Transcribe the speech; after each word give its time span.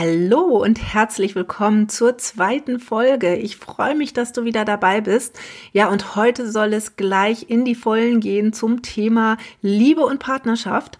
Hallo 0.00 0.62
und 0.62 0.80
herzlich 0.80 1.34
willkommen 1.34 1.88
zur 1.88 2.16
zweiten 2.18 2.78
Folge. 2.78 3.34
Ich 3.34 3.56
freue 3.56 3.96
mich, 3.96 4.12
dass 4.12 4.30
du 4.32 4.44
wieder 4.44 4.64
dabei 4.64 5.00
bist. 5.00 5.36
Ja, 5.72 5.88
und 5.88 6.14
heute 6.14 6.48
soll 6.52 6.72
es 6.72 6.94
gleich 6.94 7.50
in 7.50 7.64
die 7.64 7.74
Vollen 7.74 8.20
gehen 8.20 8.52
zum 8.52 8.82
Thema 8.82 9.38
Liebe 9.60 10.02
und 10.02 10.20
Partnerschaft. 10.20 10.98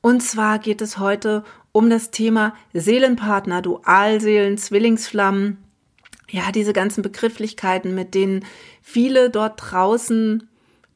Und 0.00 0.22
zwar 0.22 0.60
geht 0.60 0.80
es 0.80 0.96
heute 0.96 1.44
um 1.72 1.90
das 1.90 2.10
Thema 2.10 2.54
Seelenpartner, 2.72 3.60
Dualseelen, 3.60 4.56
Zwillingsflammen. 4.56 5.58
Ja, 6.30 6.50
diese 6.50 6.72
ganzen 6.72 7.02
Begrifflichkeiten, 7.02 7.94
mit 7.94 8.14
denen 8.14 8.46
viele 8.80 9.28
dort 9.28 9.60
draußen 9.60 10.48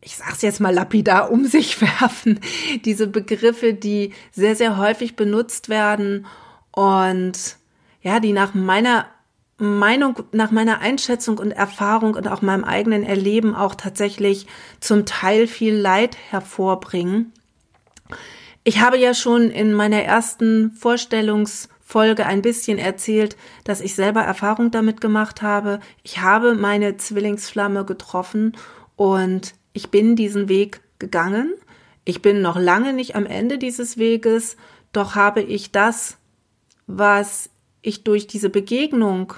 ich 0.05 0.17
sag's 0.17 0.43
jetzt 0.43 0.59
mal 0.59 0.75
lapidar, 0.75 1.31
um 1.31 1.45
sich 1.45 1.81
werfen. 2.01 2.41
Diese 2.87 3.07
Begriffe, 3.07 3.75
die 3.75 4.15
sehr, 4.33 4.57
sehr 4.57 4.79
häufig 4.79 5.17
benutzt 5.17 5.69
werden 5.69 6.27
und 6.73 7.57
ja, 8.03 8.21
die 8.21 8.33
nach 8.33 8.55
meiner 8.55 9.07
Meinung, 9.59 10.25
nach 10.33 10.51
meiner 10.51 10.81
Einschätzung 10.81 11.39
und 11.39 11.53
Erfahrung 11.53 12.15
und 12.15 12.27
auch 12.27 12.43
meinem 12.43 12.65
eigenen 12.65 13.05
Erleben 13.05 13.55
auch 13.55 13.77
tatsächlich 13.77 14.47
zum 14.81 15.07
Teil 15.07 15.47
viel 15.47 15.75
Leid 15.75 16.17
hervorbringen. 16.31 17.33
Ich 18.65 18.81
habe 18.81 18.99
ja 18.99 19.15
schon 19.15 19.51
in 19.51 19.73
meiner 19.73 20.03
ersten 20.03 20.73
Vorstellungsfolge 20.73 22.27
ein 22.27 22.43
bisschen 22.43 22.79
erzählt, 22.79 23.37
dass 23.65 23.81
ich 23.81 23.95
selber 23.95 24.23
Erfahrung 24.23 24.71
damit 24.71 25.01
gemacht 25.01 25.43
habe. 25.43 25.81
Ich 26.03 26.21
habe 26.21 26.55
meine 26.55 26.97
Zwillingsflamme 26.97 27.85
getroffen 27.85 28.57
und 28.97 29.55
ich 29.73 29.91
bin 29.91 30.17
diesen 30.17 30.49
Weg 30.49 30.81
gegangen. 30.99 31.55
Ich 32.05 32.21
bin 32.21 32.43
noch 32.43 32.59
lange 32.59 32.93
nicht 32.93 33.15
am 33.15 33.27
Ende 33.27 33.59
dieses 33.59 33.97
Weges, 33.97 34.57
doch 34.93 35.15
habe 35.15 35.41
ich 35.43 35.71
das 35.71 36.19
was 36.87 37.51
ich 37.83 38.05
durch 38.05 38.27
diese 38.27 38.51
Begegnung 38.51 39.35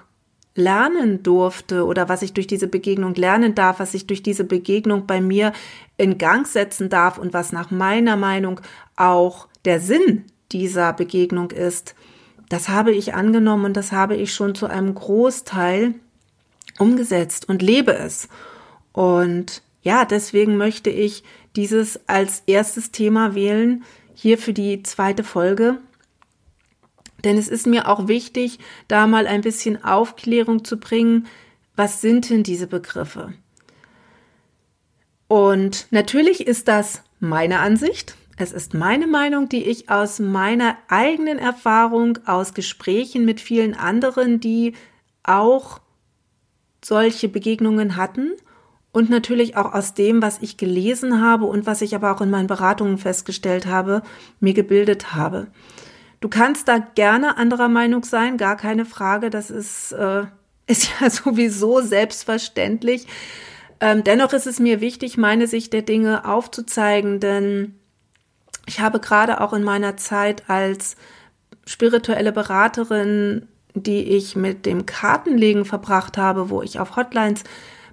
lernen 0.55 1.23
durfte 1.23 1.85
oder 1.85 2.09
was 2.09 2.23
ich 2.23 2.32
durch 2.32 2.46
diese 2.46 2.68
Begegnung 2.68 3.15
lernen 3.15 3.55
darf, 3.55 3.80
was 3.80 3.95
ich 3.95 4.07
durch 4.07 4.23
diese 4.23 4.45
Begegnung 4.45 5.07
bei 5.07 5.21
mir 5.21 5.52
in 5.96 6.18
Gang 6.18 6.46
setzen 6.46 6.88
darf 6.88 7.18
und 7.18 7.33
was 7.35 7.52
nach 7.52 7.71
meiner 7.71 8.16
Meinung 8.16 8.60
auch 8.96 9.49
der 9.65 9.80
Sinn 9.80 10.24
dieser 10.52 10.93
Begegnung 10.93 11.51
ist, 11.51 11.95
das 12.49 12.68
habe 12.68 12.93
ich 12.93 13.15
angenommen 13.15 13.65
und 13.65 13.77
das 13.77 13.90
habe 13.90 14.15
ich 14.15 14.33
schon 14.33 14.55
zu 14.55 14.66
einem 14.66 14.95
Großteil 14.95 15.95
umgesetzt 16.79 17.49
und 17.49 17.63
lebe 17.63 17.95
es. 17.95 18.29
Und 18.93 19.63
ja, 19.83 20.05
deswegen 20.05 20.57
möchte 20.57 20.90
ich 20.90 21.24
dieses 21.57 22.01
als 22.09 22.43
erstes 22.46 22.90
Thema 22.90 23.35
wählen, 23.35 23.85
hier 24.15 24.38
für 24.38 24.52
die 24.52 24.83
zweite 24.83 25.24
Folge, 25.24 25.79
denn 27.25 27.39
es 27.39 27.49
ist 27.49 27.67
mir 27.67 27.89
auch 27.89 28.09
wichtig, 28.09 28.59
da 28.89 29.07
mal 29.07 29.27
ein 29.27 29.41
bisschen 29.41 29.83
Aufklärung 29.83 30.65
zu 30.65 30.79
bringen. 30.79 31.27
Was 31.77 32.01
sind 32.01 32.30
denn 32.30 32.43
diese 32.43 32.67
Begriffe? 32.67 33.33
Und 35.27 35.87
natürlich 35.91 36.47
ist 36.47 36.69
das 36.69 37.02
meine 37.19 37.59
Ansicht. 37.61 38.17
Es 38.37 38.52
ist 38.52 38.75
meine 38.75 39.07
Meinung, 39.07 39.49
die 39.49 39.65
ich 39.65 39.91
aus 39.91 40.19
meiner 40.19 40.77
eigenen 40.89 41.39
Erfahrung, 41.39 42.19
aus 42.27 42.55
Gesprächen 42.55 43.25
mit 43.25 43.41
vielen 43.41 43.75
anderen, 43.75 44.41
die 44.41 44.75
auch 45.23 45.80
solche 46.85 47.29
Begegnungen 47.29 47.97
hatten 47.97 48.33
und 48.93 49.11
natürlich 49.11 49.57
auch 49.57 49.73
aus 49.73 49.95
dem, 49.95 50.23
was 50.23 50.43
ich 50.43 50.57
gelesen 50.57 51.21
habe 51.21 51.47
und 51.47 51.67
was 51.67 51.83
ich 51.83 51.95
aber 51.95 52.13
auch 52.13 52.21
in 52.21 52.30
meinen 52.30 52.47
Beratungen 52.47 52.99
festgestellt 52.99 53.67
habe, 53.67 54.02
mir 54.41 54.55
gebildet 54.55 55.15
habe. 55.15 55.49
Du 56.25 56.30
kannst 56.30 56.69
da 56.69 56.79
gerne 56.79 57.37
anderer 57.37 57.69
Meinung 57.69 58.03
sein, 58.03 58.39
gar 58.39 58.57
keine 58.57 58.87
Frage. 58.87 59.29
Das 59.29 59.51
ist, 59.51 59.93
äh, 59.93 60.23
ist 60.67 60.89
ja 61.01 61.11
sowieso 61.11 61.83
selbstverständlich. 61.83 63.07
Ähm, 63.79 64.05
dennoch 64.05 64.33
ist 64.33 64.47
es 64.47 64.59
mir 64.59 64.81
wichtig, 64.81 65.19
meine 65.19 65.47
Sicht 65.47 65.75
der 65.75 65.83
Dinge 65.83 66.25
aufzuzeigen, 66.25 67.21
denn 67.21 67.75
ich 68.65 68.81
habe 68.81 69.01
gerade 69.01 69.43
auch 69.43 69.53
in 69.53 69.65
meiner 69.65 69.99
Zeit 69.99 70.49
als 70.49 70.97
spirituelle 71.67 72.33
Beraterin, 72.33 73.47
die 73.75 74.05
ich 74.17 74.34
mit 74.34 74.65
dem 74.65 74.87
Kartenlegen 74.87 75.67
verbracht 75.67 76.17
habe, 76.17 76.49
wo 76.49 76.63
ich 76.63 76.81
auf 76.81 76.97
Hotlines 76.97 77.45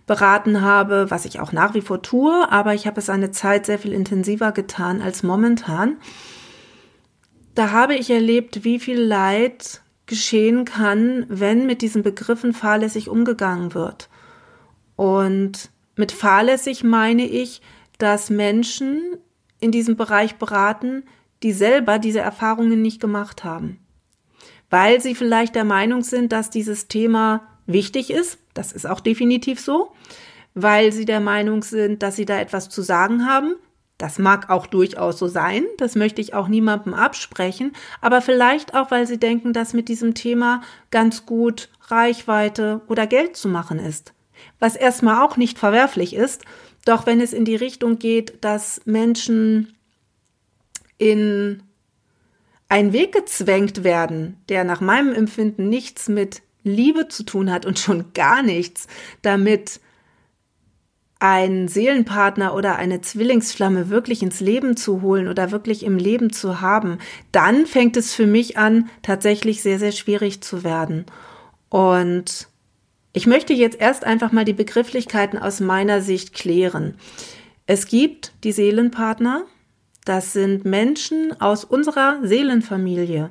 beraten 0.08 0.62
habe, 0.62 1.12
was 1.12 1.25
ich 1.25 1.41
auch 1.41 1.52
nach 1.52 1.74
wie 1.74 1.81
vor 1.81 2.02
tue, 2.02 2.50
aber 2.50 2.75
ich 2.75 2.88
habe 2.88 3.02
es 3.02 3.09
eine 3.09 3.31
Zeit 3.31 3.66
sehr 3.66 3.78
viel 3.78 3.91
intensiver 3.91 4.53
getan 4.53 5.02
als 5.02 5.22
momentan 5.22 5.97
da 7.56 7.72
habe 7.72 7.95
ich 7.95 8.09
erlebt, 8.09 8.63
wie 8.63 8.79
viel 8.79 9.00
Leid 9.00 9.81
geschehen 10.06 10.66
kann, 10.66 11.25
wenn 11.29 11.66
mit 11.66 11.81
diesen 11.81 12.03
Begriffen 12.03 12.53
fahrlässig 12.53 13.09
umgegangen 13.09 13.73
wird. 13.73 14.09
Und 14.95 15.69
mit 15.95 16.11
fahrlässig 16.11 16.84
meine 16.84 17.25
ich, 17.25 17.61
dass 17.97 18.29
Menschen 18.29 19.01
in 19.59 19.72
diesem 19.72 19.95
Bereich 19.95 20.35
beraten, 20.35 21.03
die 21.44 21.53
selber 21.53 22.00
diese 22.00 22.19
Erfahrungen 22.19 22.81
nicht 22.81 23.00
gemacht 23.00 23.44
haben. 23.44 23.79
Weil 24.69 25.01
sie 25.01 25.16
vielleicht 25.16 25.56
der 25.56 25.63
Meinung 25.63 26.03
sind, 26.03 26.31
dass 26.31 26.50
dieses 26.50 26.88
Thema 26.88 27.41
wichtig 27.67 28.11
ist, 28.11 28.40
das 28.53 28.72
ist 28.72 28.85
auch 28.88 29.00
definitiv 29.00 29.59
so, 29.59 29.91
weil 30.53 30.91
sie 30.91 31.06
der 31.06 31.19
Meinung 31.19 31.63
sind, 31.63 32.03
dass 32.03 32.16
sie 32.16 32.25
da 32.25 32.40
etwas 32.40 32.69
zu 32.69 32.81
sagen 32.81 33.28
haben, 33.28 33.56
das 34.01 34.17
mag 34.17 34.50
auch 34.50 34.66
durchaus 34.66 35.19
so 35.19 35.28
sein, 35.28 35.63
das 35.78 35.95
möchte 35.95 36.22
ich 36.22 36.34
auch 36.34 36.47
niemandem 36.47 36.95
absprechen, 36.95 37.73
aber 38.01 38.22
vielleicht 38.22 38.73
auch, 38.73 38.89
weil 38.89 39.06
sie 39.06 39.19
denken, 39.19 39.53
dass 39.53 39.73
mit 39.73 39.89
diesem 39.89 40.16
Thema 40.16 40.62
ganz 40.89 41.28
gut 41.28 41.69
Reichweite 41.88 42.81
oder 42.88 43.06
Geld 43.06 43.38
zu 43.38 43.47
machen 43.47 43.78
ist. 43.78 44.13
Was 44.59 44.75
erstmal 44.75 45.23
auch 45.23 45.38
nicht 45.38 45.59
verwerflich 45.59 46.16
ist, 46.16 46.45
doch 46.84 47.06
wenn 47.06 47.22
es 47.22 47.31
in 47.31 47.45
die 47.45 47.56
Richtung 47.56 48.00
geht, 48.00 48.44
dass 48.44 48.81
Menschen 48.85 49.75
in 50.97 51.61
einen 52.69 52.94
Weg 52.94 53.11
gezwängt 53.11 53.84
werden, 53.84 54.38
der 54.50 54.63
nach 54.63 54.81
meinem 54.81 55.13
Empfinden 55.13 55.69
nichts 55.69 56.09
mit 56.09 56.41
Liebe 56.63 57.07
zu 57.07 57.23
tun 57.23 57.51
hat 57.51 57.67
und 57.67 57.78
schon 57.78 58.13
gar 58.13 58.41
nichts 58.41 58.88
damit 59.22 59.79
einen 61.22 61.68
Seelenpartner 61.68 62.56
oder 62.56 62.78
eine 62.78 63.02
Zwillingsflamme 63.02 63.90
wirklich 63.90 64.24
ins 64.24 64.40
Leben 64.40 64.76
zu 64.76 65.04
holen 65.04 65.28
oder 65.28 65.52
wirklich 65.52 65.84
im 65.84 65.98
Leben 65.98 66.34
zu 66.34 66.62
haben, 66.62 66.98
dann 67.32 67.68
fängt 67.68 67.96
es 67.96 68.16
für 68.16 68.26
mich 68.26 68.58
an, 68.58 68.90
tatsächlich 69.04 69.62
sehr, 69.62 69.78
sehr 69.78 69.92
schwierig 69.92 70.42
zu 70.42 70.64
werden. 70.64 71.06
Und 71.70 72.48
ich 73.14 73.28
möchte 73.28 73.54
jetzt 73.54 73.80
erst 73.80 74.04
einfach 74.04 74.32
mal 74.32 74.46
die 74.46 74.54
Begrifflichkeiten 74.54 75.38
aus 75.38 75.59
meiner 75.59 76.02
Sicht 76.02 76.34
klären. 76.34 76.96
Es 77.68 77.86
gibt 77.86 78.34
die 78.44 78.52
Seelenpartner, 78.52 79.44
das 80.06 80.34
sind 80.34 80.66
Menschen 80.66 81.40
aus 81.40 81.64
unserer 81.64 82.18
Seelenfamilie. 82.24 83.30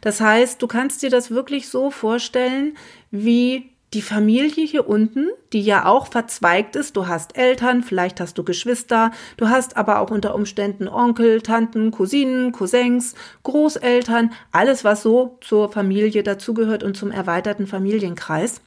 Das 0.00 0.20
heißt, 0.20 0.62
du 0.62 0.68
kannst 0.68 1.02
dir 1.02 1.10
das 1.10 1.32
wirklich 1.32 1.68
so 1.68 1.90
vorstellen, 1.90 2.76
wie 3.10 3.71
die 3.94 4.02
Familie 4.02 4.64
hier 4.64 4.88
unten, 4.88 5.28
die 5.52 5.60
ja 5.60 5.84
auch 5.84 6.06
verzweigt 6.06 6.76
ist, 6.76 6.96
du 6.96 7.08
hast 7.08 7.36
Eltern, 7.36 7.82
vielleicht 7.82 8.20
hast 8.20 8.38
du 8.38 8.44
Geschwister, 8.44 9.10
du 9.36 9.48
hast 9.48 9.76
aber 9.76 10.00
auch 10.00 10.10
unter 10.10 10.34
Umständen 10.34 10.88
Onkel, 10.88 11.42
Tanten, 11.42 11.90
Cousinen, 11.90 12.52
Cousins, 12.52 13.14
Großeltern, 13.42 14.32
alles, 14.50 14.84
was 14.84 15.02
so 15.02 15.36
zur 15.42 15.70
Familie 15.70 16.22
dazugehört 16.22 16.82
und 16.82 16.96
zum 16.96 17.10
erweiterten 17.10 17.66
Familienkreis. 17.66 18.62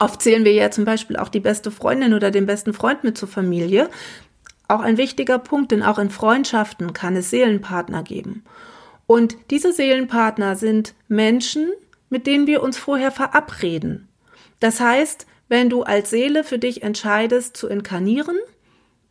Oft 0.00 0.22
zählen 0.22 0.44
wir 0.44 0.52
ja 0.52 0.70
zum 0.70 0.84
Beispiel 0.84 1.16
auch 1.16 1.28
die 1.28 1.40
beste 1.40 1.70
Freundin 1.70 2.14
oder 2.14 2.30
den 2.30 2.46
besten 2.46 2.72
Freund 2.72 3.04
mit 3.04 3.18
zur 3.18 3.28
Familie. 3.28 3.88
Auch 4.68 4.80
ein 4.80 4.96
wichtiger 4.96 5.38
Punkt, 5.38 5.72
denn 5.72 5.82
auch 5.82 5.98
in 5.98 6.10
Freundschaften 6.10 6.92
kann 6.92 7.16
es 7.16 7.30
Seelenpartner 7.30 8.02
geben. 8.02 8.44
Und 9.06 9.36
diese 9.50 9.72
Seelenpartner 9.72 10.54
sind 10.54 10.94
Menschen, 11.08 11.70
mit 12.10 12.26
denen 12.26 12.46
wir 12.46 12.62
uns 12.62 12.78
vorher 12.78 13.10
verabreden. 13.10 14.08
Das 14.60 14.80
heißt, 14.80 15.26
wenn 15.48 15.70
du 15.70 15.82
als 15.82 16.10
Seele 16.10 16.44
für 16.44 16.58
dich 16.58 16.82
entscheidest 16.82 17.56
zu 17.56 17.68
inkarnieren, 17.68 18.36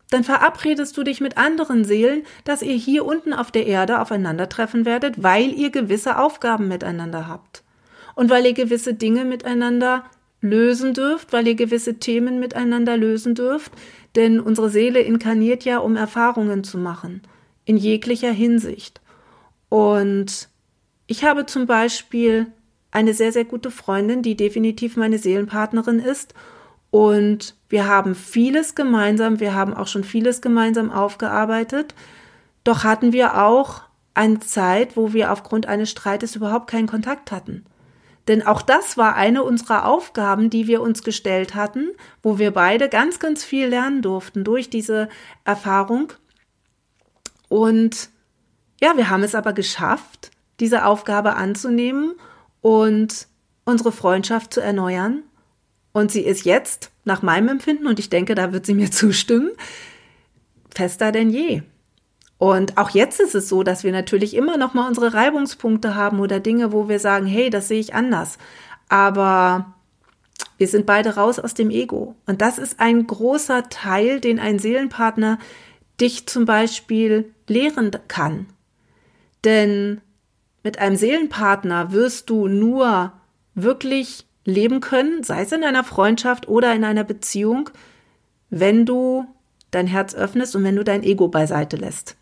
dann 0.09 0.23
verabredest 0.23 0.95
du 0.95 1.03
dich 1.03 1.19
mit 1.19 1.38
anderen 1.38 1.83
Seelen, 1.83 2.23
dass 2.45 2.61
ihr 2.61 2.75
hier 2.75 3.05
unten 3.05 3.33
auf 3.33 3.51
der 3.51 3.65
Erde 3.67 3.99
aufeinandertreffen 3.99 4.85
werdet, 4.85 5.21
weil 5.21 5.51
ihr 5.51 5.69
gewisse 5.69 6.17
Aufgaben 6.17 6.67
miteinander 6.67 7.27
habt. 7.27 7.63
Und 8.15 8.29
weil 8.29 8.45
ihr 8.45 8.53
gewisse 8.53 8.94
Dinge 8.94 9.25
miteinander 9.25 10.05
lösen 10.41 10.93
dürft, 10.93 11.33
weil 11.33 11.47
ihr 11.47 11.55
gewisse 11.55 11.95
Themen 12.00 12.39
miteinander 12.39 12.95
lösen 12.95 13.35
dürft, 13.35 13.71
denn 14.15 14.39
unsere 14.39 14.69
Seele 14.69 15.01
inkarniert 15.01 15.65
ja, 15.65 15.79
um 15.79 15.95
Erfahrungen 15.95 16.63
zu 16.63 16.77
machen, 16.77 17.21
in 17.65 17.77
jeglicher 17.77 18.31
Hinsicht. 18.31 19.01
Und 19.69 20.50
ich 21.07 21.23
habe 21.23 21.45
zum 21.45 21.65
Beispiel 21.65 22.47
eine 22.97 23.13
sehr, 23.13 23.31
sehr 23.31 23.45
gute 23.45 23.69
Freundin, 23.69 24.23
die 24.23 24.35
definitiv 24.35 24.97
meine 24.97 25.19
Seelenpartnerin 25.19 25.99
ist. 25.99 26.33
Und 26.89 27.53
wir 27.69 27.85
haben 27.85 28.15
vieles 28.15 28.73
gemeinsam, 28.73 29.39
wir 29.39 29.53
haben 29.53 29.75
auch 29.75 29.85
schon 29.85 30.03
vieles 30.03 30.41
gemeinsam 30.41 30.91
aufgearbeitet. 30.91 31.94
Doch 32.63 32.83
hatten 32.83 33.13
wir 33.13 33.44
auch 33.44 33.81
eine 34.15 34.39
Zeit, 34.39 34.97
wo 34.97 35.13
wir 35.13 35.31
aufgrund 35.31 35.67
eines 35.67 35.91
Streites 35.91 36.35
überhaupt 36.35 36.71
keinen 36.71 36.88
Kontakt 36.88 37.31
hatten. 37.31 37.65
Denn 38.27 38.45
auch 38.45 38.63
das 38.63 38.97
war 38.97 39.15
eine 39.15 39.43
unserer 39.43 39.85
Aufgaben, 39.85 40.50
die 40.50 40.65
wir 40.65 40.81
uns 40.81 41.03
gestellt 41.03 41.53
hatten, 41.53 41.89
wo 42.23 42.39
wir 42.39 42.50
beide 42.50 42.89
ganz, 42.89 43.19
ganz 43.19 43.43
viel 43.43 43.67
lernen 43.67 44.01
durften 44.01 44.43
durch 44.43 44.71
diese 44.71 45.07
Erfahrung. 45.45 46.13
Und 47.47 48.09
ja, 48.81 48.97
wir 48.97 49.11
haben 49.11 49.21
es 49.21 49.35
aber 49.35 49.53
geschafft, 49.53 50.31
diese 50.59 50.85
Aufgabe 50.85 51.35
anzunehmen 51.35 52.15
und 52.67 53.27
unsere 53.63 53.93
Freundschaft 53.93 54.53
zu 54.53 54.59
erneuern. 54.59 55.23
Und 55.93 56.11
sie 56.11 56.19
ist 56.19 56.43
jetzt, 56.43 56.91
nach 57.05 57.21
meinem 57.21 57.47
Empfinden, 57.47 57.87
und 57.87 57.97
ich 57.97 58.09
denke, 58.09 58.35
da 58.35 58.51
wird 58.51 58.65
sie 58.65 58.73
mir 58.73 58.91
zustimmen, 58.91 59.51
fester 60.69 61.13
denn 61.13 61.29
je. 61.29 61.61
Und 62.37 62.77
auch 62.77 62.89
jetzt 62.89 63.21
ist 63.21 63.35
es 63.35 63.47
so, 63.47 63.63
dass 63.63 63.85
wir 63.85 63.93
natürlich 63.93 64.35
immer 64.35 64.57
noch 64.57 64.73
mal 64.73 64.85
unsere 64.85 65.13
Reibungspunkte 65.13 65.95
haben 65.95 66.19
oder 66.19 66.41
Dinge, 66.41 66.73
wo 66.73 66.89
wir 66.89 66.99
sagen, 66.99 67.25
hey, 67.25 67.49
das 67.49 67.69
sehe 67.69 67.79
ich 67.79 67.95
anders. 67.95 68.37
Aber 68.89 69.73
wir 70.57 70.67
sind 70.67 70.85
beide 70.85 71.15
raus 71.15 71.39
aus 71.39 71.53
dem 71.53 71.69
Ego. 71.69 72.15
Und 72.25 72.41
das 72.41 72.57
ist 72.57 72.81
ein 72.81 73.07
großer 73.07 73.69
Teil, 73.69 74.19
den 74.19 74.39
ein 74.39 74.59
Seelenpartner 74.59 75.39
dich 76.01 76.27
zum 76.27 76.43
Beispiel 76.43 77.33
lehren 77.47 77.91
kann. 78.09 78.47
Denn 79.45 80.01
mit 80.67 80.79
einem 80.79 80.97
Seelenpartner 80.97 81.93
wirst 81.93 82.29
du 82.29 82.49
nur 82.49 83.13
wirklich 83.55 84.25
leben 84.43 84.81
können, 84.81 85.23
sei 85.23 85.43
es 85.43 85.53
in 85.53 85.63
einer 85.63 85.85
Freundschaft 85.85 86.49
oder 86.49 86.75
in 86.75 86.83
einer 86.83 87.05
Beziehung, 87.05 87.69
wenn 88.49 88.85
du 88.85 89.25
dein 89.71 89.87
Herz 89.87 90.13
öffnest 90.13 90.57
und 90.57 90.65
wenn 90.65 90.75
du 90.75 90.83
dein 90.83 91.03
Ego 91.03 91.29
beiseite 91.29 91.77
lässt. 91.77 92.17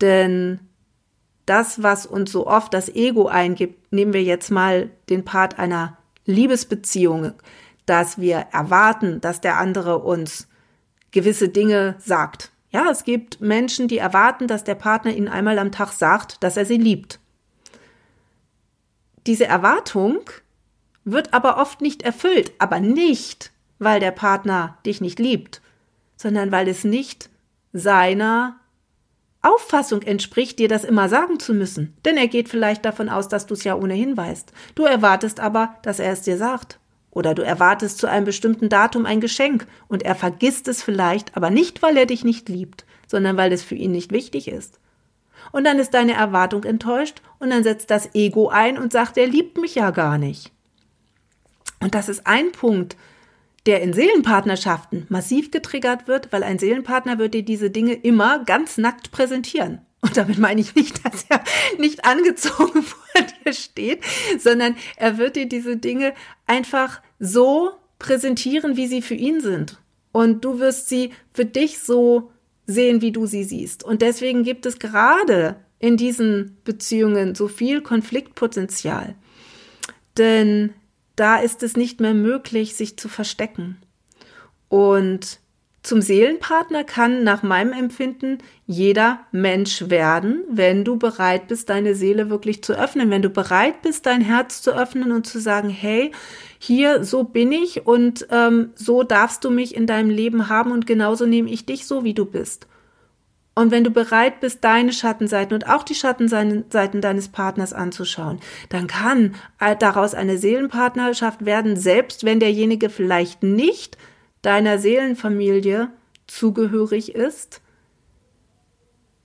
Denn 0.00 0.60
das, 1.44 1.82
was 1.82 2.06
uns 2.06 2.30
so 2.30 2.46
oft 2.46 2.72
das 2.72 2.88
Ego 2.88 3.26
eingibt, 3.26 3.92
nehmen 3.92 4.12
wir 4.12 4.22
jetzt 4.22 4.52
mal 4.52 4.90
den 5.10 5.24
Part 5.24 5.58
einer 5.58 5.98
Liebesbeziehung, 6.24 7.32
dass 7.84 8.20
wir 8.20 8.46
erwarten, 8.52 9.20
dass 9.20 9.40
der 9.40 9.58
andere 9.58 9.98
uns 9.98 10.46
gewisse 11.10 11.48
Dinge 11.48 11.96
sagt. 11.98 12.52
Ja, 12.70 12.88
es 12.92 13.02
gibt 13.02 13.40
Menschen, 13.40 13.88
die 13.88 13.98
erwarten, 13.98 14.46
dass 14.46 14.62
der 14.62 14.76
Partner 14.76 15.10
ihnen 15.10 15.26
einmal 15.26 15.58
am 15.58 15.72
Tag 15.72 15.90
sagt, 15.90 16.44
dass 16.44 16.56
er 16.56 16.64
sie 16.64 16.78
liebt. 16.78 17.18
Diese 19.26 19.46
Erwartung 19.46 20.20
wird 21.04 21.34
aber 21.34 21.58
oft 21.58 21.80
nicht 21.80 22.02
erfüllt, 22.02 22.52
aber 22.58 22.80
nicht, 22.80 23.52
weil 23.78 24.00
der 24.00 24.12
Partner 24.12 24.78
dich 24.86 25.00
nicht 25.00 25.18
liebt, 25.18 25.60
sondern 26.16 26.52
weil 26.52 26.68
es 26.68 26.84
nicht 26.84 27.28
seiner 27.72 28.56
Auffassung 29.42 30.02
entspricht, 30.02 30.58
dir 30.58 30.68
das 30.68 30.84
immer 30.84 31.08
sagen 31.08 31.38
zu 31.38 31.54
müssen. 31.54 31.96
Denn 32.04 32.16
er 32.16 32.26
geht 32.26 32.48
vielleicht 32.48 32.84
davon 32.84 33.08
aus, 33.08 33.28
dass 33.28 33.46
du 33.46 33.54
es 33.54 33.64
ja 33.64 33.76
ohnehin 33.76 34.16
weißt. 34.16 34.52
Du 34.74 34.84
erwartest 34.84 35.38
aber, 35.40 35.76
dass 35.82 35.98
er 35.98 36.12
es 36.12 36.22
dir 36.22 36.36
sagt. 36.36 36.80
Oder 37.10 37.34
du 37.34 37.42
erwartest 37.42 37.98
zu 37.98 38.08
einem 38.08 38.26
bestimmten 38.26 38.68
Datum 38.68 39.06
ein 39.06 39.20
Geschenk 39.20 39.66
und 39.88 40.02
er 40.02 40.14
vergisst 40.14 40.68
es 40.68 40.82
vielleicht, 40.82 41.36
aber 41.36 41.50
nicht, 41.50 41.80
weil 41.80 41.96
er 41.96 42.06
dich 42.06 42.24
nicht 42.24 42.48
liebt, 42.48 42.84
sondern 43.06 43.36
weil 43.36 43.52
es 43.52 43.62
für 43.62 43.74
ihn 43.74 43.92
nicht 43.92 44.12
wichtig 44.12 44.48
ist. 44.48 44.80
Und 45.52 45.64
dann 45.64 45.78
ist 45.78 45.94
deine 45.94 46.14
Erwartung 46.14 46.64
enttäuscht 46.64 47.22
und 47.38 47.50
dann 47.50 47.62
setzt 47.62 47.90
das 47.90 48.14
Ego 48.14 48.48
ein 48.48 48.78
und 48.78 48.92
sagt, 48.92 49.16
er 49.16 49.26
liebt 49.26 49.58
mich 49.58 49.74
ja 49.74 49.90
gar 49.90 50.18
nicht. 50.18 50.52
Und 51.80 51.94
das 51.94 52.08
ist 52.08 52.26
ein 52.26 52.52
Punkt, 52.52 52.96
der 53.66 53.82
in 53.82 53.92
Seelenpartnerschaften 53.92 55.06
massiv 55.08 55.50
getriggert 55.50 56.06
wird, 56.06 56.32
weil 56.32 56.42
ein 56.42 56.58
Seelenpartner 56.58 57.18
wird 57.18 57.34
dir 57.34 57.42
diese 57.42 57.70
Dinge 57.70 57.94
immer 57.94 58.44
ganz 58.44 58.78
nackt 58.78 59.10
präsentieren. 59.10 59.80
Und 60.00 60.16
damit 60.16 60.38
meine 60.38 60.60
ich 60.60 60.74
nicht, 60.74 61.04
dass 61.04 61.26
er 61.28 61.42
nicht 61.78 62.04
angezogen 62.04 62.82
vor 62.82 63.22
dir 63.44 63.52
steht, 63.52 64.04
sondern 64.38 64.76
er 64.96 65.18
wird 65.18 65.36
dir 65.36 65.48
diese 65.48 65.76
Dinge 65.76 66.14
einfach 66.46 67.02
so 67.18 67.72
präsentieren, 67.98 68.76
wie 68.76 68.86
sie 68.86 69.02
für 69.02 69.14
ihn 69.14 69.40
sind. 69.40 69.78
Und 70.12 70.44
du 70.44 70.60
wirst 70.60 70.88
sie 70.88 71.12
für 71.34 71.44
dich 71.44 71.80
so 71.80 72.30
sehen, 72.66 73.00
wie 73.00 73.12
du 73.12 73.26
sie 73.26 73.44
siehst. 73.44 73.84
Und 73.84 74.02
deswegen 74.02 74.42
gibt 74.42 74.66
es 74.66 74.78
gerade 74.78 75.56
in 75.78 75.96
diesen 75.96 76.56
Beziehungen 76.64 77.34
so 77.34 77.48
viel 77.48 77.80
Konfliktpotenzial. 77.80 79.14
Denn 80.18 80.72
da 81.16 81.36
ist 81.36 81.62
es 81.62 81.76
nicht 81.76 82.00
mehr 82.00 82.14
möglich, 82.14 82.74
sich 82.74 82.96
zu 82.98 83.08
verstecken. 83.08 83.78
Und 84.68 85.40
zum 85.86 86.02
Seelenpartner 86.02 86.82
kann 86.82 87.22
nach 87.22 87.44
meinem 87.44 87.72
Empfinden 87.72 88.38
jeder 88.66 89.20
Mensch 89.30 89.88
werden, 89.88 90.42
wenn 90.50 90.84
du 90.84 90.98
bereit 90.98 91.46
bist, 91.46 91.70
deine 91.70 91.94
Seele 91.94 92.28
wirklich 92.28 92.64
zu 92.64 92.72
öffnen, 92.72 93.10
wenn 93.10 93.22
du 93.22 93.30
bereit 93.30 93.82
bist, 93.82 94.04
dein 94.04 94.20
Herz 94.20 94.62
zu 94.62 94.72
öffnen 94.72 95.12
und 95.12 95.28
zu 95.28 95.38
sagen, 95.38 95.68
hey, 95.68 96.10
hier, 96.58 97.04
so 97.04 97.24
bin 97.24 97.52
ich 97.52 97.86
und 97.86 98.26
ähm, 98.30 98.70
so 98.74 99.02
darfst 99.02 99.44
du 99.44 99.50
mich 99.50 99.74
in 99.74 99.86
deinem 99.86 100.10
Leben 100.10 100.48
haben 100.48 100.72
und 100.72 100.86
genauso 100.86 101.26
nehme 101.26 101.50
ich 101.50 101.66
dich 101.66 101.86
so, 101.86 102.04
wie 102.04 102.14
du 102.14 102.24
bist. 102.24 102.66
Und 103.58 103.70
wenn 103.70 103.84
du 103.84 103.90
bereit 103.90 104.40
bist, 104.40 104.62
deine 104.64 104.92
Schattenseiten 104.92 105.54
und 105.54 105.66
auch 105.66 105.82
die 105.82 105.94
Schattenseiten 105.94 107.00
deines 107.00 107.28
Partners 107.28 107.72
anzuschauen, 107.72 108.38
dann 108.68 108.86
kann 108.86 109.34
äh, 109.58 109.74
daraus 109.74 110.12
eine 110.14 110.36
Seelenpartnerschaft 110.36 111.46
werden, 111.46 111.76
selbst 111.76 112.24
wenn 112.24 112.38
derjenige 112.38 112.90
vielleicht 112.90 113.42
nicht 113.42 113.96
deiner 114.42 114.78
Seelenfamilie 114.78 115.88
zugehörig 116.26 117.14
ist, 117.14 117.62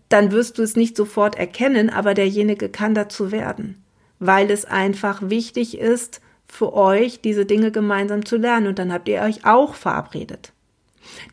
dann 0.08 0.32
wirst 0.32 0.58
du 0.58 0.62
es 0.62 0.78
nicht 0.78 0.96
sofort 0.96 1.36
erkennen, 1.36 1.90
aber 1.90 2.14
derjenige 2.14 2.70
kann 2.70 2.94
dazu 2.94 3.32
werden, 3.32 3.84
weil 4.20 4.50
es 4.50 4.64
einfach 4.64 5.22
wichtig 5.24 5.78
ist, 5.78 6.22
für 6.52 6.74
euch 6.74 7.22
diese 7.22 7.46
Dinge 7.46 7.72
gemeinsam 7.72 8.26
zu 8.26 8.36
lernen 8.36 8.68
und 8.68 8.78
dann 8.78 8.92
habt 8.92 9.08
ihr 9.08 9.22
euch 9.22 9.46
auch 9.46 9.74
verabredet. 9.74 10.52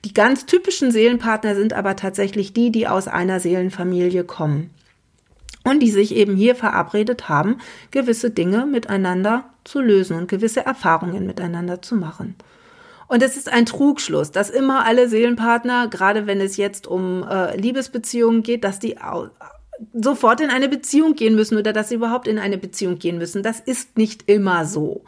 Die 0.04 0.14
ganz 0.14 0.46
typischen 0.46 0.92
Seelenpartner 0.92 1.56
sind 1.56 1.72
aber 1.72 1.96
tatsächlich 1.96 2.52
die, 2.52 2.70
die 2.70 2.86
aus 2.86 3.08
einer 3.08 3.40
Seelenfamilie 3.40 4.22
kommen 4.22 4.70
und 5.64 5.80
die 5.80 5.90
sich 5.90 6.14
eben 6.14 6.36
hier 6.36 6.54
verabredet 6.54 7.28
haben, 7.28 7.56
gewisse 7.90 8.30
Dinge 8.30 8.64
miteinander 8.64 9.50
zu 9.64 9.80
lösen 9.80 10.16
und 10.16 10.28
gewisse 10.28 10.64
Erfahrungen 10.64 11.26
miteinander 11.26 11.82
zu 11.82 11.96
machen. 11.96 12.36
Und 13.08 13.20
es 13.20 13.36
ist 13.36 13.52
ein 13.52 13.66
Trugschluss, 13.66 14.30
dass 14.30 14.50
immer 14.50 14.86
alle 14.86 15.08
Seelenpartner, 15.08 15.88
gerade 15.88 16.28
wenn 16.28 16.40
es 16.40 16.56
jetzt 16.56 16.86
um 16.86 17.26
äh, 17.28 17.56
Liebesbeziehungen 17.56 18.44
geht, 18.44 18.62
dass 18.62 18.78
die 18.78 18.98
sofort 19.92 20.40
in 20.40 20.50
eine 20.50 20.68
Beziehung 20.68 21.14
gehen 21.14 21.34
müssen 21.34 21.58
oder 21.58 21.72
dass 21.72 21.88
sie 21.88 21.94
überhaupt 21.94 22.28
in 22.28 22.38
eine 22.38 22.58
Beziehung 22.58 22.98
gehen 22.98 23.18
müssen. 23.18 23.42
Das 23.42 23.60
ist 23.60 23.96
nicht 23.96 24.28
immer 24.28 24.64
so. 24.64 25.04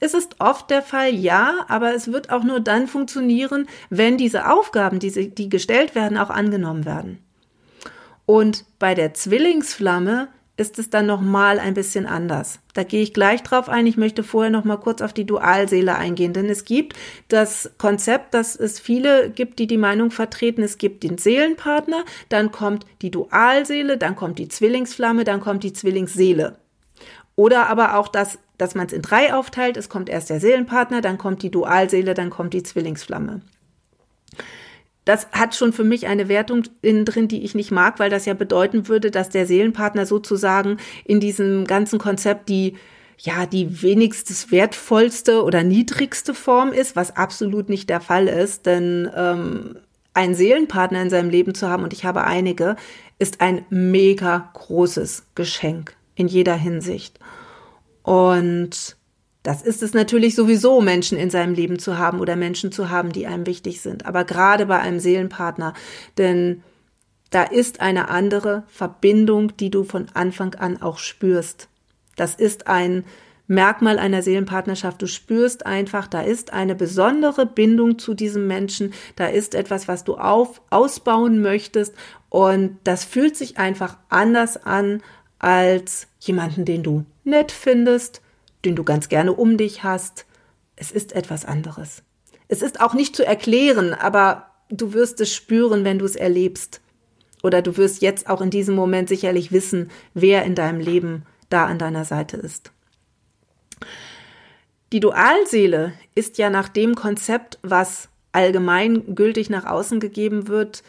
Es 0.00 0.14
ist 0.14 0.36
oft 0.40 0.68
der 0.70 0.82
Fall, 0.82 1.14
ja, 1.14 1.64
aber 1.68 1.94
es 1.94 2.10
wird 2.12 2.30
auch 2.30 2.42
nur 2.42 2.58
dann 2.58 2.88
funktionieren, 2.88 3.68
wenn 3.88 4.18
diese 4.18 4.50
Aufgaben, 4.50 4.98
die, 4.98 5.30
die 5.32 5.48
gestellt 5.48 5.94
werden, 5.94 6.18
auch 6.18 6.30
angenommen 6.30 6.84
werden. 6.84 7.18
Und 8.26 8.64
bei 8.78 8.94
der 8.94 9.14
Zwillingsflamme 9.14 10.28
ist 10.62 10.78
es 10.78 10.88
dann 10.88 11.06
nochmal 11.06 11.58
ein 11.58 11.74
bisschen 11.74 12.06
anders. 12.06 12.60
Da 12.72 12.84
gehe 12.84 13.02
ich 13.02 13.12
gleich 13.12 13.42
drauf 13.42 13.68
ein. 13.68 13.86
Ich 13.86 13.96
möchte 13.96 14.22
vorher 14.22 14.50
noch 14.50 14.64
mal 14.64 14.78
kurz 14.78 15.02
auf 15.02 15.12
die 15.12 15.26
Dualseele 15.26 15.96
eingehen, 15.96 16.32
denn 16.32 16.48
es 16.48 16.64
gibt 16.64 16.96
das 17.28 17.72
Konzept, 17.76 18.32
dass 18.32 18.56
es 18.56 18.80
viele 18.80 19.28
gibt, 19.28 19.58
die 19.58 19.66
die 19.66 19.76
Meinung 19.76 20.10
vertreten, 20.10 20.62
es 20.62 20.78
gibt 20.78 21.02
den 21.02 21.18
Seelenpartner, 21.18 22.04
dann 22.28 22.52
kommt 22.52 22.86
die 23.02 23.10
Dualseele, 23.10 23.98
dann 23.98 24.16
kommt 24.16 24.38
die 24.38 24.48
Zwillingsflamme, 24.48 25.24
dann 25.24 25.40
kommt 25.40 25.64
die 25.64 25.72
Zwillingsseele. 25.72 26.56
Oder 27.34 27.68
aber 27.68 27.96
auch 27.98 28.08
das 28.08 28.38
dass 28.62 28.76
man 28.76 28.86
es 28.86 28.92
in 28.92 29.02
drei 29.02 29.34
aufteilt. 29.34 29.76
Es 29.76 29.88
kommt 29.88 30.08
erst 30.08 30.30
der 30.30 30.38
Seelenpartner, 30.38 31.00
dann 31.00 31.18
kommt 31.18 31.42
die 31.42 31.50
Dualseele, 31.50 32.14
dann 32.14 32.30
kommt 32.30 32.54
die 32.54 32.62
Zwillingsflamme. 32.62 33.40
Das 35.04 35.26
hat 35.32 35.56
schon 35.56 35.72
für 35.72 35.84
mich 35.84 36.06
eine 36.06 36.28
Wertung 36.28 36.62
innen 36.80 37.04
drin, 37.04 37.28
die 37.28 37.42
ich 37.42 37.54
nicht 37.54 37.70
mag, 37.70 37.98
weil 37.98 38.10
das 38.10 38.24
ja 38.24 38.34
bedeuten 38.34 38.88
würde, 38.88 39.10
dass 39.10 39.30
der 39.30 39.46
Seelenpartner 39.46 40.06
sozusagen 40.06 40.76
in 41.04 41.18
diesem 41.18 41.66
ganzen 41.66 41.98
Konzept 41.98 42.48
die 42.48 42.76
ja, 43.18 43.46
die 43.46 43.82
wenigstens 43.82 44.50
wertvollste 44.50 45.44
oder 45.44 45.62
niedrigste 45.62 46.34
Form 46.34 46.72
ist, 46.72 46.96
was 46.96 47.16
absolut 47.16 47.68
nicht 47.68 47.88
der 47.88 48.00
Fall 48.00 48.26
ist, 48.26 48.66
denn 48.66 49.08
ähm, 49.14 49.76
einen 50.12 50.34
Seelenpartner 50.34 51.02
in 51.02 51.10
seinem 51.10 51.30
Leben 51.30 51.54
zu 51.54 51.68
haben, 51.68 51.84
und 51.84 51.92
ich 51.92 52.04
habe 52.04 52.24
einige, 52.24 52.74
ist 53.20 53.40
ein 53.40 53.64
mega 53.70 54.50
großes 54.54 55.26
Geschenk 55.36 55.94
in 56.16 56.26
jeder 56.26 56.56
Hinsicht. 56.56 57.20
Und 58.02 58.96
das 59.42 59.62
ist 59.62 59.82
es 59.82 59.92
natürlich 59.92 60.34
sowieso, 60.34 60.80
Menschen 60.80 61.18
in 61.18 61.30
seinem 61.30 61.54
Leben 61.54 61.78
zu 61.78 61.98
haben 61.98 62.20
oder 62.20 62.36
Menschen 62.36 62.70
zu 62.70 62.90
haben, 62.90 63.12
die 63.12 63.26
einem 63.26 63.46
wichtig 63.46 63.80
sind. 63.80 64.06
Aber 64.06 64.24
gerade 64.24 64.66
bei 64.66 64.78
einem 64.78 65.00
Seelenpartner, 65.00 65.74
denn 66.16 66.62
da 67.30 67.42
ist 67.42 67.80
eine 67.80 68.08
andere 68.08 68.62
Verbindung, 68.68 69.56
die 69.56 69.70
du 69.70 69.84
von 69.84 70.06
Anfang 70.14 70.54
an 70.54 70.80
auch 70.80 70.98
spürst. 70.98 71.68
Das 72.16 72.34
ist 72.34 72.66
ein 72.66 73.04
Merkmal 73.48 73.98
einer 73.98 74.22
Seelenpartnerschaft. 74.22 75.02
Du 75.02 75.06
spürst 75.06 75.66
einfach, 75.66 76.06
da 76.06 76.22
ist 76.22 76.52
eine 76.52 76.74
besondere 76.74 77.44
Bindung 77.44 77.98
zu 77.98 78.14
diesem 78.14 78.46
Menschen, 78.46 78.94
da 79.16 79.26
ist 79.26 79.54
etwas, 79.54 79.88
was 79.88 80.04
du 80.04 80.16
auf, 80.16 80.62
ausbauen 80.70 81.42
möchtest 81.42 81.94
Und 82.28 82.78
das 82.84 83.04
fühlt 83.04 83.36
sich 83.36 83.58
einfach 83.58 83.98
anders 84.08 84.56
an 84.56 85.02
als 85.38 86.06
jemanden, 86.20 86.64
den 86.64 86.82
du 86.82 87.04
nett 87.24 87.50
findest, 87.52 88.21
den 88.64 88.76
du 88.76 88.84
ganz 88.84 89.08
gerne 89.08 89.32
um 89.32 89.56
dich 89.56 89.84
hast. 89.84 90.26
Es 90.76 90.90
ist 90.90 91.12
etwas 91.12 91.44
anderes. 91.44 92.02
Es 92.48 92.62
ist 92.62 92.80
auch 92.80 92.94
nicht 92.94 93.16
zu 93.16 93.24
erklären, 93.24 93.94
aber 93.94 94.46
du 94.68 94.92
wirst 94.92 95.20
es 95.20 95.34
spüren, 95.34 95.84
wenn 95.84 95.98
du 95.98 96.04
es 96.04 96.16
erlebst. 96.16 96.80
Oder 97.42 97.62
du 97.62 97.76
wirst 97.76 98.02
jetzt 98.02 98.28
auch 98.28 98.40
in 98.40 98.50
diesem 98.50 98.74
Moment 98.74 99.08
sicherlich 99.08 99.52
wissen, 99.52 99.90
wer 100.14 100.44
in 100.44 100.54
deinem 100.54 100.80
Leben 100.80 101.24
da 101.48 101.66
an 101.66 101.78
deiner 101.78 102.04
Seite 102.04 102.36
ist. 102.36 102.72
Die 104.92 105.00
Dualseele 105.00 105.94
ist 106.14 106.38
ja 106.38 106.50
nach 106.50 106.68
dem 106.68 106.94
Konzept, 106.94 107.58
was 107.62 108.08
allgemein 108.32 109.14
gültig 109.14 109.50
nach 109.50 109.64
außen 109.64 110.00
gegeben 110.00 110.48
wird, 110.48 110.82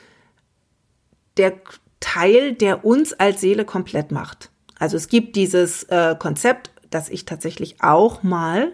der 1.37 1.53
Teil, 1.99 2.53
der 2.53 2.85
uns 2.85 3.13
als 3.13 3.41
Seele 3.41 3.65
komplett 3.65 4.11
macht. 4.11 4.51
Also 4.77 4.97
es 4.97 5.07
gibt 5.07 5.35
dieses 5.35 5.83
äh, 5.83 6.15
Konzept, 6.19 6.71
das 6.93 7.09
ich 7.09 7.25
tatsächlich 7.25 7.81
auch 7.81 8.23
mal 8.23 8.71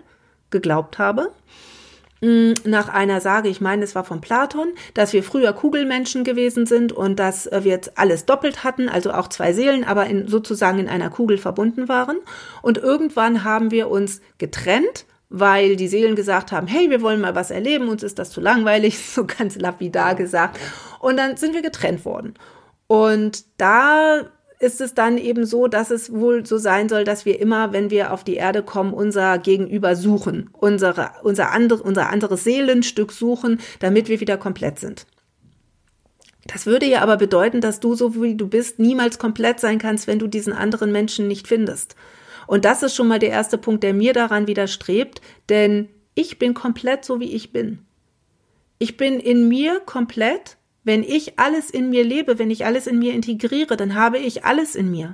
geglaubt 0.49 0.99
habe, 0.99 1.31
mm, 2.21 2.53
nach 2.65 2.89
einer 2.89 3.21
Sage, 3.21 3.49
ich 3.49 3.61
meine, 3.61 3.83
es 3.83 3.95
war 3.95 4.03
von 4.03 4.21
Platon, 4.21 4.69
dass 4.93 5.13
wir 5.13 5.23
früher 5.23 5.53
Kugelmenschen 5.53 6.23
gewesen 6.23 6.65
sind 6.65 6.91
und 6.91 7.19
dass 7.19 7.49
wir 7.51 7.71
jetzt 7.71 7.97
alles 7.97 8.25
doppelt 8.25 8.63
hatten, 8.63 8.89
also 8.89 9.11
auch 9.11 9.27
zwei 9.27 9.53
Seelen, 9.53 9.83
aber 9.83 10.05
in, 10.07 10.27
sozusagen 10.27 10.79
in 10.79 10.89
einer 10.89 11.09
Kugel 11.09 11.37
verbunden 11.37 11.87
waren. 11.87 12.17
Und 12.61 12.77
irgendwann 12.77 13.43
haben 13.43 13.71
wir 13.71 13.89
uns 13.89 14.21
getrennt 14.37 15.05
weil 15.29 15.75
die 15.75 15.87
Seelen 15.87 16.15
gesagt 16.15 16.51
haben, 16.51 16.67
hey, 16.67 16.89
wir 16.89 17.01
wollen 17.01 17.21
mal 17.21 17.35
was 17.35 17.51
erleben, 17.51 17.87
uns 17.87 18.03
ist 18.03 18.19
das 18.19 18.31
zu 18.31 18.41
langweilig, 18.41 18.97
so 19.13 19.25
ganz 19.25 19.55
lapidar 19.55 20.15
gesagt. 20.15 20.59
Und 20.99 21.17
dann 21.17 21.37
sind 21.37 21.53
wir 21.53 21.61
getrennt 21.61 22.03
worden. 22.03 22.33
Und 22.87 23.45
da 23.59 24.23
ist 24.59 24.81
es 24.81 24.93
dann 24.93 25.17
eben 25.17 25.45
so, 25.45 25.67
dass 25.67 25.89
es 25.89 26.11
wohl 26.11 26.45
so 26.45 26.57
sein 26.57 26.89
soll, 26.89 27.05
dass 27.05 27.25
wir 27.25 27.39
immer, 27.39 27.71
wenn 27.71 27.89
wir 27.89 28.13
auf 28.13 28.25
die 28.25 28.35
Erde 28.35 28.61
kommen, 28.61 28.93
unser 28.93 29.37
Gegenüber 29.37 29.95
suchen, 29.95 30.49
unsere, 30.51 31.11
unser, 31.23 31.51
andere, 31.51 31.81
unser 31.81 32.09
anderes 32.09 32.43
Seelenstück 32.43 33.13
suchen, 33.13 33.59
damit 33.79 34.09
wir 34.09 34.19
wieder 34.19 34.37
komplett 34.37 34.79
sind. 34.79 35.07
Das 36.45 36.65
würde 36.65 36.87
ja 36.87 37.01
aber 37.01 37.17
bedeuten, 37.17 37.61
dass 37.61 37.79
du, 37.79 37.95
so 37.95 38.21
wie 38.21 38.35
du 38.35 38.47
bist, 38.47 38.79
niemals 38.79 39.17
komplett 39.17 39.59
sein 39.59 39.77
kannst, 39.77 40.07
wenn 40.07 40.19
du 40.19 40.27
diesen 40.27 40.51
anderen 40.51 40.91
Menschen 40.91 41.27
nicht 41.27 41.47
findest. 41.47 41.95
Und 42.47 42.65
das 42.65 42.83
ist 42.83 42.95
schon 42.95 43.07
mal 43.07 43.19
der 43.19 43.29
erste 43.29 43.57
Punkt, 43.57 43.83
der 43.83 43.93
mir 43.93 44.11
daran 44.11 44.47
widerstrebt, 44.47 45.21
denn 45.47 45.87
ich 46.15 46.39
bin 46.39 46.53
komplett 46.53 47.05
so, 47.05 47.19
wie 47.19 47.31
ich 47.33 47.53
bin. 47.53 47.85
Ich 48.77 48.97
bin 48.97 49.19
in 49.19 49.47
mir 49.47 49.79
komplett. 49.81 50.57
Wenn 50.89 51.03
ich 51.03 51.37
alles 51.37 51.69
in 51.69 51.91
mir 51.91 52.03
lebe, 52.03 52.39
wenn 52.39 52.49
ich 52.49 52.65
alles 52.65 52.87
in 52.87 52.97
mir 52.97 53.13
integriere, 53.13 53.77
dann 53.77 53.93
habe 53.93 54.17
ich 54.17 54.43
alles 54.43 54.73
in 54.73 54.89
mir. 54.89 55.13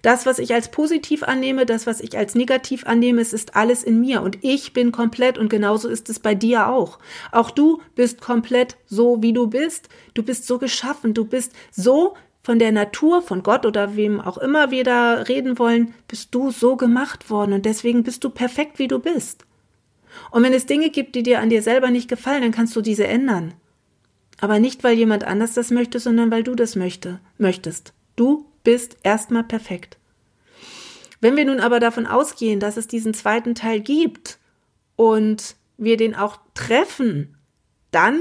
Das, 0.00 0.26
was 0.26 0.38
ich 0.38 0.54
als 0.54 0.70
positiv 0.70 1.24
annehme, 1.24 1.66
das, 1.66 1.88
was 1.88 2.00
ich 2.00 2.16
als 2.16 2.36
negativ 2.36 2.86
annehme, 2.86 3.20
es 3.20 3.32
ist 3.32 3.56
alles 3.56 3.82
in 3.82 3.98
mir 3.98 4.22
und 4.22 4.38
ich 4.44 4.72
bin 4.74 4.92
komplett 4.92 5.36
und 5.36 5.48
genauso 5.48 5.88
ist 5.88 6.08
es 6.08 6.20
bei 6.20 6.36
dir 6.36 6.68
auch. 6.68 7.00
Auch 7.32 7.50
du 7.50 7.82
bist 7.96 8.20
komplett 8.20 8.76
so, 8.86 9.20
wie 9.20 9.32
du 9.32 9.48
bist. 9.48 9.88
Du 10.14 10.22
bist 10.22 10.46
so 10.46 10.56
geschaffen, 10.56 11.14
du 11.14 11.24
bist 11.24 11.52
so 11.72 12.14
von 12.44 12.60
der 12.60 12.70
Natur, 12.70 13.20
von 13.20 13.42
Gott 13.42 13.66
oder 13.66 13.96
wem 13.96 14.20
auch 14.20 14.38
immer 14.38 14.70
wir 14.70 14.84
da 14.84 15.14
reden 15.14 15.58
wollen, 15.58 15.94
bist 16.06 16.32
du 16.32 16.52
so 16.52 16.76
gemacht 16.76 17.28
worden 17.28 17.54
und 17.54 17.66
deswegen 17.66 18.04
bist 18.04 18.22
du 18.22 18.30
perfekt, 18.30 18.78
wie 18.78 18.86
du 18.86 19.00
bist. 19.00 19.46
Und 20.30 20.44
wenn 20.44 20.52
es 20.52 20.66
Dinge 20.66 20.90
gibt, 20.90 21.16
die 21.16 21.24
dir 21.24 21.40
an 21.40 21.50
dir 21.50 21.62
selber 21.62 21.90
nicht 21.90 22.08
gefallen, 22.08 22.42
dann 22.42 22.52
kannst 22.52 22.76
du 22.76 22.82
diese 22.82 23.08
ändern. 23.08 23.54
Aber 24.40 24.58
nicht, 24.60 24.84
weil 24.84 24.96
jemand 24.96 25.24
anders 25.24 25.54
das 25.54 25.70
möchte, 25.70 25.98
sondern 25.98 26.30
weil 26.30 26.42
du 26.42 26.54
das 26.54 26.76
möchte, 26.76 27.20
möchtest. 27.38 27.92
Du 28.16 28.46
bist 28.62 28.96
erstmal 29.02 29.44
perfekt. 29.44 29.98
Wenn 31.20 31.36
wir 31.36 31.44
nun 31.44 31.60
aber 31.60 31.80
davon 31.80 32.06
ausgehen, 32.06 32.60
dass 32.60 32.76
es 32.76 32.86
diesen 32.86 33.14
zweiten 33.14 33.54
Teil 33.54 33.80
gibt 33.80 34.38
und 34.94 35.56
wir 35.76 35.96
den 35.96 36.14
auch 36.14 36.38
treffen, 36.54 37.36
dann 37.90 38.20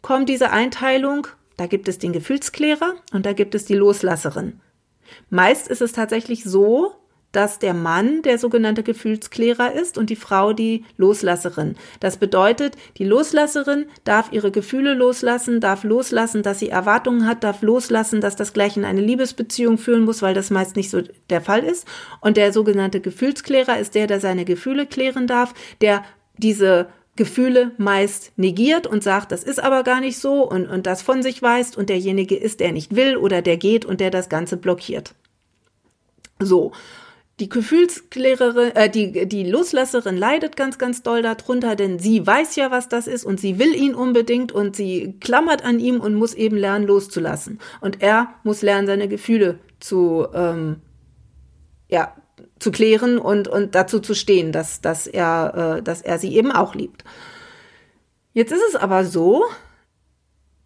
kommt 0.00 0.28
diese 0.28 0.50
Einteilung 0.50 1.28
da 1.56 1.66
gibt 1.66 1.88
es 1.88 1.98
den 1.98 2.12
Gefühlsklärer 2.12 2.94
und 3.12 3.26
da 3.26 3.32
gibt 3.32 3.54
es 3.54 3.64
die 3.64 3.74
Loslasserin. 3.74 4.60
Meist 5.30 5.68
ist 5.68 5.82
es 5.82 5.92
tatsächlich 5.92 6.44
so, 6.44 6.94
dass 7.32 7.58
der 7.58 7.74
Mann 7.74 8.22
der 8.22 8.38
sogenannte 8.38 8.82
Gefühlsklärer 8.82 9.72
ist 9.72 9.98
und 9.98 10.10
die 10.10 10.16
Frau 10.16 10.52
die 10.52 10.84
Loslasserin. 10.96 11.76
Das 12.00 12.18
bedeutet, 12.18 12.76
die 12.98 13.04
Loslasserin 13.04 13.86
darf 14.04 14.32
ihre 14.32 14.50
Gefühle 14.50 14.94
loslassen, 14.94 15.60
darf 15.60 15.84
loslassen, 15.84 16.42
dass 16.42 16.58
sie 16.58 16.68
Erwartungen 16.68 17.26
hat, 17.26 17.42
darf 17.42 17.62
loslassen, 17.62 18.20
dass 18.20 18.36
das 18.36 18.52
gleich 18.52 18.76
in 18.76 18.84
eine 18.84 19.00
Liebesbeziehung 19.00 19.78
führen 19.78 20.04
muss, 20.04 20.22
weil 20.22 20.34
das 20.34 20.50
meist 20.50 20.76
nicht 20.76 20.90
so 20.90 21.02
der 21.30 21.40
Fall 21.40 21.64
ist. 21.64 21.86
Und 22.20 22.36
der 22.36 22.52
sogenannte 22.52 23.00
Gefühlsklärer 23.00 23.78
ist 23.78 23.94
der, 23.94 24.06
der 24.06 24.20
seine 24.20 24.44
Gefühle 24.44 24.86
klären 24.86 25.26
darf, 25.26 25.54
der 25.80 26.04
diese 26.36 26.88
Gefühle 27.14 27.72
meist 27.76 28.32
negiert 28.36 28.86
und 28.86 29.02
sagt, 29.02 29.32
das 29.32 29.44
ist 29.44 29.62
aber 29.62 29.82
gar 29.82 30.00
nicht 30.00 30.18
so 30.18 30.48
und, 30.48 30.66
und 30.66 30.86
das 30.86 31.02
von 31.02 31.22
sich 31.22 31.42
weist 31.42 31.76
und 31.76 31.90
derjenige 31.90 32.36
ist, 32.36 32.60
der 32.60 32.72
nicht 32.72 32.96
will 32.96 33.16
oder 33.16 33.42
der 33.42 33.58
geht 33.58 33.84
und 33.84 34.00
der 34.00 34.10
das 34.10 34.28
Ganze 34.28 34.56
blockiert. 34.56 35.14
So. 36.38 36.72
Die 37.42 37.48
Gefühlsklärerin, 37.48 38.70
äh, 38.76 38.88
die, 38.88 39.26
die 39.26 39.42
Loslasserin 39.42 40.16
leidet 40.16 40.56
ganz, 40.56 40.78
ganz 40.78 41.02
doll 41.02 41.22
darunter, 41.22 41.74
denn 41.74 41.98
sie 41.98 42.24
weiß 42.24 42.54
ja, 42.54 42.70
was 42.70 42.88
das 42.88 43.08
ist 43.08 43.24
und 43.24 43.40
sie 43.40 43.58
will 43.58 43.74
ihn 43.74 43.96
unbedingt 43.96 44.52
und 44.52 44.76
sie 44.76 45.18
klammert 45.18 45.64
an 45.64 45.80
ihm 45.80 46.00
und 46.00 46.14
muss 46.14 46.34
eben 46.34 46.56
lernen, 46.56 46.86
loszulassen. 46.86 47.58
Und 47.80 48.00
er 48.00 48.32
muss 48.44 48.62
lernen, 48.62 48.86
seine 48.86 49.08
Gefühle 49.08 49.58
zu, 49.80 50.24
ähm, 50.32 50.82
ja, 51.88 52.14
zu 52.60 52.70
klären 52.70 53.18
und, 53.18 53.48
und 53.48 53.74
dazu 53.74 53.98
zu 53.98 54.14
stehen, 54.14 54.52
dass, 54.52 54.80
dass, 54.80 55.08
er, 55.08 55.78
äh, 55.78 55.82
dass 55.82 56.00
er 56.00 56.20
sie 56.20 56.36
eben 56.36 56.52
auch 56.52 56.76
liebt. 56.76 57.02
Jetzt 58.34 58.52
ist 58.52 58.62
es 58.68 58.76
aber 58.76 59.04
so, 59.04 59.42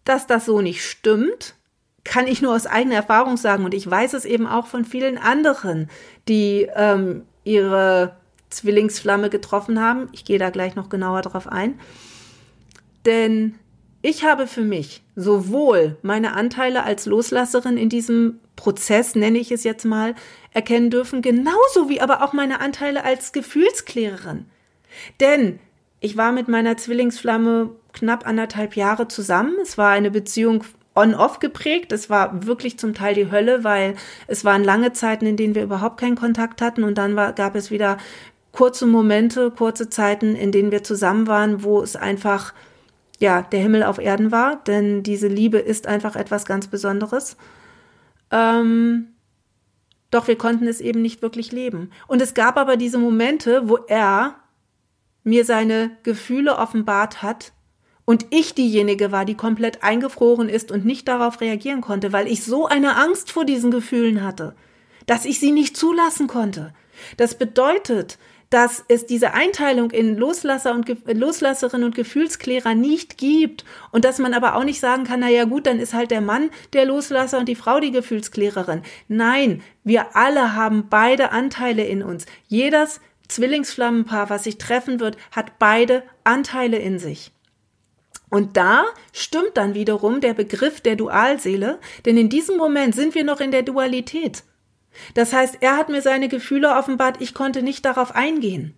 dass 0.03 0.27
das 0.27 0.45
so 0.45 0.61
nicht 0.61 0.85
stimmt, 0.85 1.55
kann 2.07 2.27
ich 2.27 2.41
nur 2.41 2.55
aus 2.55 2.65
eigener 2.65 2.95
Erfahrung 2.95 3.37
sagen 3.37 3.65
und 3.65 3.73
ich 3.73 3.89
weiß 3.89 4.13
es 4.13 4.25
eben 4.25 4.47
auch 4.47 4.67
von 4.67 4.85
vielen 4.85 5.17
anderen, 5.17 5.89
die 6.27 6.67
ähm, 6.75 7.23
ihre 7.43 8.15
Zwillingsflamme 8.49 9.29
getroffen 9.29 9.81
haben. 9.81 10.07
Ich 10.13 10.25
gehe 10.25 10.39
da 10.39 10.49
gleich 10.49 10.75
noch 10.75 10.89
genauer 10.89 11.21
drauf 11.21 11.47
ein. 11.47 11.79
Denn 13.05 13.55
ich 14.01 14.23
habe 14.23 14.47
für 14.47 14.61
mich 14.61 15.03
sowohl 15.15 15.97
meine 16.01 16.33
Anteile 16.33 16.83
als 16.83 17.05
Loslasserin 17.05 17.77
in 17.77 17.89
diesem 17.89 18.39
Prozess, 18.55 19.15
nenne 19.15 19.37
ich 19.37 19.51
es 19.51 19.63
jetzt 19.63 19.85
mal, 19.85 20.15
erkennen 20.51 20.89
dürfen, 20.89 21.21
genauso 21.21 21.89
wie 21.89 22.01
aber 22.01 22.23
auch 22.23 22.33
meine 22.33 22.61
Anteile 22.61 23.03
als 23.03 23.31
Gefühlsklärerin. 23.31 24.45
Denn 25.19 25.59
ich 25.99 26.15
war 26.15 26.31
mit 26.31 26.47
meiner 26.47 26.77
Zwillingsflamme 26.77 27.71
knapp 27.93 28.25
anderthalb 28.27 28.75
Jahre 28.75 29.07
zusammen. 29.07 29.55
Es 29.61 29.77
war 29.77 29.91
eine 29.91 30.11
Beziehung 30.11 30.63
on-off 30.97 31.39
geprägt. 31.39 31.91
Es 31.91 32.09
war 32.09 32.45
wirklich 32.45 32.79
zum 32.79 32.93
Teil 32.93 33.13
die 33.13 33.31
Hölle, 33.31 33.63
weil 33.63 33.95
es 34.27 34.43
waren 34.43 34.63
lange 34.63 34.93
Zeiten, 34.93 35.25
in 35.25 35.37
denen 35.37 35.55
wir 35.55 35.63
überhaupt 35.63 35.99
keinen 35.99 36.15
Kontakt 36.15 36.61
hatten 36.61 36.83
und 36.83 36.97
dann 36.97 37.15
war, 37.15 37.33
gab 37.33 37.55
es 37.55 37.71
wieder 37.71 37.97
kurze 38.51 38.87
Momente, 38.87 39.51
kurze 39.51 39.89
Zeiten, 39.89 40.35
in 40.35 40.51
denen 40.51 40.71
wir 40.71 40.83
zusammen 40.83 41.27
waren, 41.27 41.63
wo 41.63 41.81
es 41.81 41.95
einfach 41.95 42.53
ja 43.19 43.41
der 43.43 43.59
Himmel 43.59 43.83
auf 43.83 43.99
Erden 43.99 44.31
war, 44.31 44.57
denn 44.65 45.03
diese 45.03 45.27
Liebe 45.27 45.59
ist 45.59 45.87
einfach 45.87 46.15
etwas 46.15 46.45
ganz 46.45 46.67
Besonderes. 46.67 47.37
Ähm, 48.31 49.09
doch 50.11 50.27
wir 50.27 50.37
konnten 50.37 50.67
es 50.67 50.81
eben 50.81 51.01
nicht 51.01 51.21
wirklich 51.21 51.51
leben. 51.51 51.91
Und 52.07 52.21
es 52.21 52.33
gab 52.33 52.57
aber 52.57 52.77
diese 52.77 52.97
Momente, 52.97 53.69
wo 53.69 53.77
er 53.87 54.35
mir 55.23 55.45
seine 55.45 55.91
Gefühle 56.03 56.57
offenbart 56.57 57.21
hat 57.21 57.51
und 58.07 58.25
ich 58.29 58.55
diejenige 58.55 59.11
war, 59.11 59.25
die 59.25 59.35
komplett 59.35 59.83
eingefroren 59.83 60.47
ist 60.47 60.71
und 60.71 60.85
nicht 60.85 61.09
darauf 61.09 61.41
reagieren 61.41 61.81
konnte, 61.81 62.13
weil 62.13 62.27
ich 62.27 62.41
so 62.41 62.65
eine 62.65 62.95
Angst 62.95 63.33
vor 63.33 63.43
diesen 63.43 63.69
Gefühlen 63.69 64.23
hatte, 64.23 64.55
dass 65.07 65.25
ich 65.25 65.41
sie 65.41 65.51
nicht 65.51 65.75
zulassen 65.75 66.27
konnte. 66.27 66.73
Das 67.17 67.37
bedeutet, 67.37 68.17
dass 68.49 68.85
es 68.87 69.07
diese 69.07 69.33
Einteilung 69.33 69.91
in 69.91 70.15
Loslasser 70.15 70.73
und 70.73 70.87
Loslasserin 71.05 71.83
und 71.83 71.95
Gefühlsklärer 71.95 72.75
nicht 72.75 73.17
gibt 73.17 73.65
und 73.91 74.05
dass 74.05 74.19
man 74.19 74.33
aber 74.33 74.55
auch 74.55 74.63
nicht 74.63 74.79
sagen 74.79 75.03
kann, 75.03 75.19
na 75.19 75.29
ja 75.29 75.43
gut, 75.43 75.67
dann 75.67 75.79
ist 75.79 75.93
halt 75.93 76.09
der 76.09 76.21
Mann 76.21 76.49
der 76.71 76.85
Loslasser 76.85 77.39
und 77.39 77.49
die 77.49 77.55
Frau 77.55 77.81
die 77.81 77.91
Gefühlsklärerin. 77.91 78.83
Nein, 79.09 79.61
wir 79.83 80.15
alle 80.15 80.55
haben 80.55 80.87
beide 80.89 81.33
Anteile 81.33 81.83
in 81.83 82.03
uns. 82.03 82.25
Jedes 82.47 83.01
Zwillingsflammenpaar, 83.27 84.29
was 84.29 84.45
sich 84.45 84.57
treffen 84.57 85.01
wird, 85.01 85.17
hat 85.33 85.59
beide 85.59 86.03
Anteile 86.23 86.77
in 86.77 86.99
sich. 86.99 87.33
Und 88.29 88.57
da 88.57 88.85
stimmt 89.13 89.51
dann 89.55 89.73
wiederum 89.73 90.19
der 90.19 90.33
Begriff 90.33 90.81
der 90.81 90.95
Dualseele, 90.95 91.79
denn 92.05 92.17
in 92.17 92.29
diesem 92.29 92.57
Moment 92.57 92.93
sind 92.93 93.15
wir 93.15 93.23
noch 93.23 93.39
in 93.39 93.51
der 93.51 93.63
Dualität. 93.63 94.43
Das 95.13 95.31
heißt, 95.31 95.59
er 95.61 95.77
hat 95.77 95.89
mir 95.89 96.01
seine 96.01 96.27
Gefühle 96.27 96.75
offenbart, 96.75 97.21
ich 97.21 97.33
konnte 97.33 97.61
nicht 97.61 97.85
darauf 97.85 98.15
eingehen. 98.15 98.73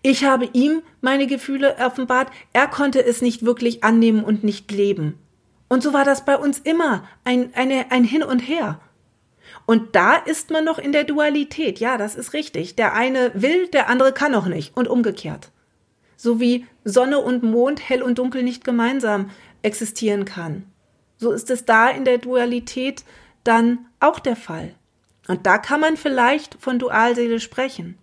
Ich 0.00 0.24
habe 0.24 0.48
ihm 0.52 0.82
meine 1.02 1.26
Gefühle 1.26 1.76
offenbart, 1.78 2.30
er 2.52 2.68
konnte 2.68 3.04
es 3.04 3.20
nicht 3.20 3.44
wirklich 3.44 3.84
annehmen 3.84 4.24
und 4.24 4.44
nicht 4.44 4.70
leben. 4.70 5.18
Und 5.68 5.82
so 5.82 5.92
war 5.92 6.04
das 6.04 6.24
bei 6.24 6.36
uns 6.36 6.58
immer, 6.58 7.04
ein, 7.24 7.52
eine, 7.54 7.90
ein 7.90 8.04
Hin 8.04 8.22
und 8.22 8.38
Her. 8.38 8.80
Und 9.66 9.96
da 9.96 10.14
ist 10.14 10.50
man 10.50 10.64
noch 10.64 10.78
in 10.78 10.92
der 10.92 11.04
Dualität. 11.04 11.80
Ja, 11.80 11.98
das 11.98 12.14
ist 12.14 12.32
richtig. 12.32 12.76
Der 12.76 12.94
eine 12.94 13.32
will, 13.34 13.66
der 13.68 13.88
andere 13.88 14.12
kann 14.12 14.32
noch 14.32 14.46
nicht. 14.46 14.76
Und 14.76 14.86
umgekehrt. 14.86 15.50
So 16.16 16.40
wie 16.40 16.66
Sonne 16.84 17.18
und 17.18 17.42
Mond, 17.42 17.86
hell 17.88 18.02
und 18.02 18.18
dunkel 18.18 18.42
nicht 18.42 18.64
gemeinsam 18.64 19.30
existieren 19.62 20.24
kann. 20.24 20.64
So 21.18 21.32
ist 21.32 21.50
es 21.50 21.64
da 21.64 21.90
in 21.90 22.04
der 22.04 22.18
Dualität 22.18 23.04
dann 23.44 23.86
auch 24.00 24.18
der 24.18 24.36
Fall. 24.36 24.74
Und 25.28 25.46
da 25.46 25.58
kann 25.58 25.80
man 25.80 25.96
vielleicht 25.96 26.56
von 26.60 26.78
Dualseele 26.78 27.40
sprechen. 27.40 27.98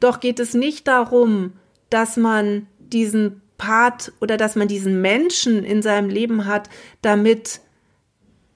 Doch 0.00 0.20
geht 0.20 0.40
es 0.40 0.54
nicht 0.54 0.88
darum, 0.88 1.52
dass 1.90 2.16
man 2.16 2.66
diesen 2.78 3.40
Part 3.58 4.12
oder 4.20 4.36
dass 4.36 4.56
man 4.56 4.68
diesen 4.68 5.00
Menschen 5.00 5.64
in 5.64 5.82
seinem 5.82 6.08
Leben 6.08 6.46
hat, 6.46 6.68
damit 7.02 7.60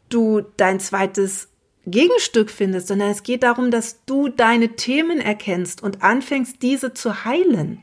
du 0.09 0.43
dein 0.57 0.81
zweites 0.81 1.49
Gegenstück 1.87 2.51
findest, 2.51 2.89
sondern 2.89 3.11
es 3.11 3.23
geht 3.23 3.43
darum, 3.43 3.71
dass 3.71 4.05
du 4.05 4.29
deine 4.29 4.71
Themen 4.71 5.21
erkennst 5.21 5.83
und 5.83 6.03
anfängst, 6.03 6.63
diese 6.63 6.93
zu 6.93 7.25
heilen. 7.25 7.83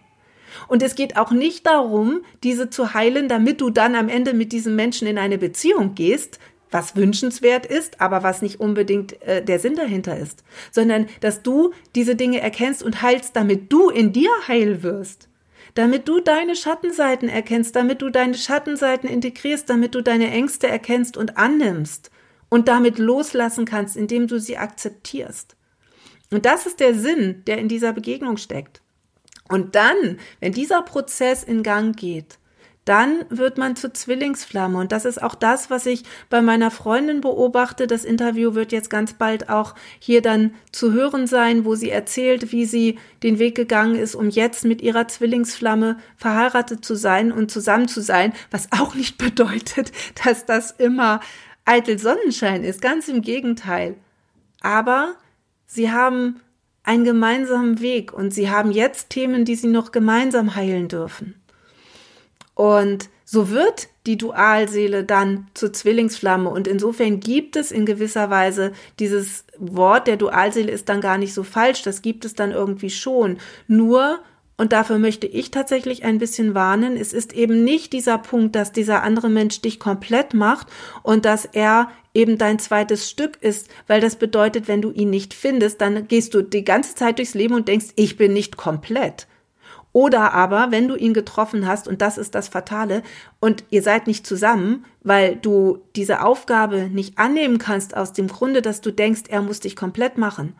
Und 0.67 0.83
es 0.83 0.95
geht 0.95 1.17
auch 1.17 1.31
nicht 1.31 1.65
darum, 1.65 2.21
diese 2.43 2.69
zu 2.69 2.93
heilen, 2.93 3.27
damit 3.27 3.61
du 3.61 3.69
dann 3.69 3.95
am 3.95 4.09
Ende 4.09 4.33
mit 4.33 4.51
diesem 4.51 4.75
Menschen 4.75 5.07
in 5.07 5.17
eine 5.17 5.37
Beziehung 5.37 5.95
gehst, 5.95 6.39
was 6.71 6.95
wünschenswert 6.95 7.65
ist, 7.65 8.01
aber 8.01 8.23
was 8.23 8.41
nicht 8.41 8.59
unbedingt 8.59 9.21
äh, 9.21 9.43
der 9.43 9.59
Sinn 9.59 9.75
dahinter 9.75 10.17
ist, 10.17 10.43
sondern 10.71 11.07
dass 11.21 11.41
du 11.41 11.71
diese 11.95 12.15
Dinge 12.15 12.41
erkennst 12.41 12.83
und 12.83 13.01
heilst, 13.01 13.35
damit 13.35 13.71
du 13.71 13.89
in 13.89 14.11
dir 14.11 14.29
heil 14.47 14.83
wirst, 14.83 15.29
damit 15.75 16.07
du 16.07 16.19
deine 16.19 16.55
Schattenseiten 16.55 17.29
erkennst, 17.29 17.75
damit 17.75 18.01
du 18.01 18.09
deine 18.09 18.35
Schattenseiten 18.35 19.09
integrierst, 19.09 19.69
damit 19.69 19.95
du 19.95 20.01
deine 20.01 20.31
Ängste 20.31 20.67
erkennst 20.67 21.17
und 21.17 21.37
annimmst 21.37 22.11
und 22.49 22.67
damit 22.67 22.97
loslassen 22.99 23.65
kannst, 23.65 23.95
indem 23.95 24.27
du 24.27 24.39
sie 24.39 24.57
akzeptierst. 24.57 25.55
Und 26.31 26.45
das 26.45 26.65
ist 26.65 26.79
der 26.79 26.93
Sinn, 26.93 27.43
der 27.47 27.57
in 27.57 27.67
dieser 27.67 27.93
Begegnung 27.93 28.37
steckt. 28.37 28.81
Und 29.47 29.75
dann, 29.75 30.19
wenn 30.39 30.53
dieser 30.53 30.81
Prozess 30.81 31.43
in 31.43 31.63
Gang 31.63 31.95
geht, 31.95 32.39
dann 32.85 33.25
wird 33.29 33.57
man 33.57 33.75
zur 33.75 33.93
Zwillingsflamme. 33.93 34.77
Und 34.77 34.91
das 34.91 35.05
ist 35.05 35.21
auch 35.21 35.33
das, 35.33 35.71
was 35.71 35.87
ich 35.87 36.03
bei 36.29 36.43
meiner 36.43 36.69
Freundin 36.69 37.19
beobachte. 37.19 37.87
Das 37.87 38.05
Interview 38.05 38.53
wird 38.53 38.71
jetzt 38.71 38.91
ganz 38.91 39.13
bald 39.13 39.49
auch 39.49 39.73
hier 39.99 40.21
dann 40.21 40.53
zu 40.71 40.93
hören 40.93 41.25
sein, 41.25 41.65
wo 41.65 41.73
sie 41.73 41.89
erzählt, 41.89 42.51
wie 42.51 42.65
sie 42.65 42.99
den 43.23 43.39
Weg 43.39 43.55
gegangen 43.55 43.95
ist, 43.95 44.13
um 44.13 44.29
jetzt 44.29 44.65
mit 44.65 44.83
ihrer 44.83 45.07
Zwillingsflamme 45.07 45.97
verheiratet 46.15 46.85
zu 46.85 46.95
sein 46.95 47.31
und 47.31 47.49
zusammen 47.49 47.87
zu 47.87 48.01
sein, 48.01 48.33
was 48.51 48.71
auch 48.71 48.93
nicht 48.93 49.17
bedeutet, 49.23 49.91
dass 50.23 50.45
das 50.45 50.69
immer 50.69 51.21
eitel 51.65 51.97
Sonnenschein 51.97 52.63
ist. 52.63 52.81
Ganz 52.81 53.07
im 53.07 53.23
Gegenteil. 53.23 53.95
Aber 54.61 55.15
sie 55.65 55.91
haben 55.91 56.39
einen 56.85 57.03
gemeinsamen 57.03 57.81
Weg 57.81 58.13
und 58.13 58.33
sie 58.33 58.49
haben 58.49 58.71
jetzt 58.71 59.09
Themen, 59.09 59.43
die 59.43 59.55
sie 59.55 59.67
noch 59.67 59.91
gemeinsam 59.91 60.55
heilen 60.55 60.87
dürfen. 60.87 61.35
Und 62.53 63.09
so 63.25 63.49
wird 63.49 63.89
die 64.05 64.17
Dualseele 64.17 65.03
dann 65.03 65.47
zur 65.55 65.73
Zwillingsflamme. 65.73 66.49
Und 66.49 66.67
insofern 66.67 67.19
gibt 67.19 67.55
es 67.55 67.71
in 67.71 67.85
gewisser 67.85 68.29
Weise 68.29 68.71
dieses 68.99 69.45
Wort 69.57 70.07
der 70.07 70.17
Dualseele 70.17 70.71
ist 70.71 70.89
dann 70.89 71.01
gar 71.01 71.17
nicht 71.17 71.33
so 71.33 71.43
falsch. 71.43 71.81
Das 71.81 72.03
gibt 72.03 72.23
es 72.23 72.35
dann 72.35 72.51
irgendwie 72.51 72.91
schon. 72.91 73.37
Nur 73.67 74.19
und 74.57 74.71
dafür 74.71 74.99
möchte 74.99 75.27
ich 75.27 75.51
tatsächlich 75.51 76.05
ein 76.05 76.17
bisschen 76.17 76.53
warnen. 76.53 76.95
Es 76.95 77.11
ist 77.11 77.33
eben 77.33 77.63
nicht 77.63 77.91
dieser 77.91 78.17
Punkt, 78.17 78.55
dass 78.55 78.71
dieser 78.71 79.03
andere 79.03 79.29
Mensch 79.29 79.59
dich 79.59 79.79
komplett 79.79 80.33
macht 80.33 80.67
und 81.03 81.25
dass 81.25 81.45
er 81.45 81.89
eben 82.15 82.37
dein 82.37 82.57
zweites 82.57 83.09
Stück 83.09 83.37
ist, 83.41 83.69
weil 83.85 84.01
das 84.01 84.15
bedeutet, 84.15 84.67
wenn 84.67 84.81
du 84.81 84.91
ihn 84.91 85.11
nicht 85.11 85.33
findest, 85.33 85.81
dann 85.81 86.07
gehst 86.07 86.33
du 86.33 86.41
die 86.41 86.63
ganze 86.63 86.95
Zeit 86.95 87.19
durchs 87.19 87.35
Leben 87.35 87.53
und 87.53 87.67
denkst, 87.67 87.87
ich 87.95 88.17
bin 88.17 88.33
nicht 88.33 88.57
komplett. 88.57 89.27
Oder 89.91 90.33
aber, 90.33 90.71
wenn 90.71 90.87
du 90.87 90.95
ihn 90.95 91.13
getroffen 91.13 91.67
hast, 91.67 91.87
und 91.87 92.01
das 92.01 92.17
ist 92.17 92.35
das 92.35 92.49
Fatale, 92.49 93.01
und 93.39 93.63
ihr 93.69 93.81
seid 93.81 94.07
nicht 94.07 94.27
zusammen, 94.27 94.85
weil 95.03 95.35
du 95.37 95.83
diese 95.95 96.21
Aufgabe 96.21 96.89
nicht 96.89 97.17
annehmen 97.17 97.59
kannst 97.59 97.95
aus 97.95 98.11
dem 98.11 98.27
Grunde, 98.27 98.61
dass 98.61 98.81
du 98.81 98.91
denkst, 98.91 99.23
er 99.29 99.41
muss 99.41 99.61
dich 99.61 99.75
komplett 99.75 100.17
machen, 100.17 100.53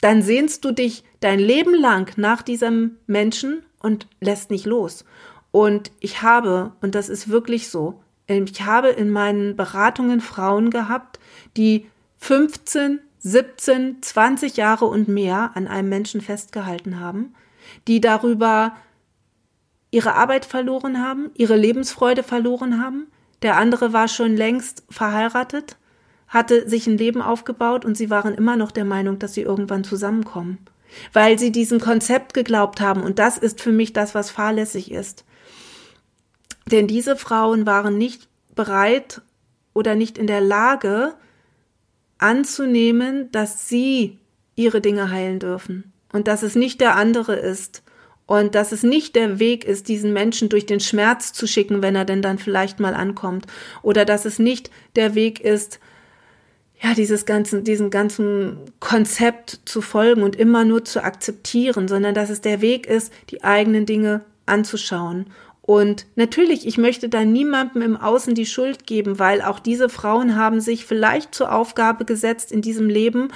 dann 0.00 0.22
sehnst 0.22 0.64
du 0.64 0.72
dich 0.72 1.04
dein 1.20 1.38
Leben 1.38 1.74
lang 1.74 2.10
nach 2.16 2.42
diesem 2.42 2.96
Menschen 3.06 3.62
und 3.78 4.08
lässt 4.20 4.50
nicht 4.50 4.66
los. 4.66 5.04
Und 5.50 5.90
ich 6.00 6.22
habe, 6.22 6.72
und 6.80 6.94
das 6.94 7.08
ist 7.08 7.28
wirklich 7.28 7.68
so, 7.68 8.00
ich 8.28 8.62
habe 8.62 8.88
in 8.88 9.10
meinen 9.10 9.56
Beratungen 9.56 10.20
Frauen 10.20 10.70
gehabt, 10.70 11.18
die 11.56 11.86
15, 12.18 13.00
17, 13.18 14.02
20 14.02 14.56
Jahre 14.56 14.86
und 14.86 15.08
mehr 15.08 15.52
an 15.54 15.68
einem 15.68 15.88
Menschen 15.88 16.20
festgehalten 16.20 17.00
haben, 17.00 17.34
die 17.86 18.00
darüber 18.00 18.74
ihre 19.90 20.14
Arbeit 20.14 20.44
verloren 20.44 21.02
haben, 21.02 21.30
ihre 21.34 21.56
Lebensfreude 21.56 22.22
verloren 22.22 22.82
haben. 22.82 23.06
Der 23.42 23.56
andere 23.56 23.92
war 23.92 24.08
schon 24.08 24.36
längst 24.36 24.84
verheiratet 24.90 25.76
hatte 26.28 26.68
sich 26.68 26.86
ein 26.86 26.98
Leben 26.98 27.22
aufgebaut 27.22 27.84
und 27.84 27.96
sie 27.96 28.10
waren 28.10 28.34
immer 28.34 28.56
noch 28.56 28.70
der 28.70 28.84
Meinung, 28.84 29.18
dass 29.18 29.34
sie 29.34 29.42
irgendwann 29.42 29.84
zusammenkommen, 29.84 30.58
weil 31.12 31.38
sie 31.38 31.52
diesem 31.52 31.80
Konzept 31.80 32.34
geglaubt 32.34 32.80
haben 32.80 33.02
und 33.02 33.18
das 33.18 33.38
ist 33.38 33.60
für 33.60 33.72
mich 33.72 33.92
das, 33.92 34.14
was 34.14 34.30
fahrlässig 34.30 34.90
ist. 34.90 35.24
Denn 36.70 36.86
diese 36.86 37.16
Frauen 37.16 37.66
waren 37.66 37.96
nicht 37.96 38.28
bereit 38.54 39.22
oder 39.72 39.94
nicht 39.94 40.18
in 40.18 40.26
der 40.26 40.40
Lage 40.40 41.14
anzunehmen, 42.18 43.30
dass 43.30 43.68
sie 43.68 44.18
ihre 44.56 44.80
Dinge 44.80 45.10
heilen 45.10 45.38
dürfen 45.38 45.92
und 46.12 46.28
dass 46.28 46.42
es 46.42 46.54
nicht 46.54 46.80
der 46.80 46.96
andere 46.96 47.36
ist 47.36 47.82
und 48.24 48.54
dass 48.54 48.72
es 48.72 48.82
nicht 48.82 49.14
der 49.14 49.38
Weg 49.38 49.64
ist, 49.64 49.88
diesen 49.88 50.12
Menschen 50.12 50.48
durch 50.48 50.66
den 50.66 50.80
Schmerz 50.80 51.32
zu 51.32 51.46
schicken, 51.46 51.82
wenn 51.82 51.94
er 51.94 52.04
denn 52.04 52.22
dann 52.22 52.38
vielleicht 52.38 52.80
mal 52.80 52.94
ankommt 52.94 53.46
oder 53.82 54.04
dass 54.04 54.24
es 54.24 54.38
nicht 54.38 54.70
der 54.96 55.14
Weg 55.14 55.40
ist, 55.40 55.78
ja, 56.82 56.94
dieses 56.94 57.24
ganzen, 57.24 57.64
diesen 57.64 57.90
ganzen 57.90 58.58
Konzept 58.80 59.60
zu 59.64 59.80
folgen 59.80 60.22
und 60.22 60.36
immer 60.36 60.64
nur 60.64 60.84
zu 60.84 61.02
akzeptieren, 61.02 61.88
sondern 61.88 62.14
dass 62.14 62.28
es 62.28 62.42
der 62.42 62.60
Weg 62.60 62.86
ist, 62.86 63.12
die 63.30 63.44
eigenen 63.44 63.86
Dinge 63.86 64.22
anzuschauen. 64.44 65.26
Und 65.66 66.06
natürlich, 66.14 66.64
ich 66.64 66.78
möchte 66.78 67.08
da 67.08 67.24
niemandem 67.24 67.82
im 67.82 67.96
Außen 67.96 68.34
die 68.34 68.46
Schuld 68.46 68.86
geben, 68.86 69.18
weil 69.18 69.42
auch 69.42 69.58
diese 69.58 69.88
Frauen 69.88 70.36
haben 70.36 70.60
sich 70.60 70.86
vielleicht 70.86 71.34
zur 71.34 71.52
Aufgabe 71.52 72.04
gesetzt, 72.04 72.52
in 72.52 72.62
diesem 72.62 72.88
Leben 72.88 73.28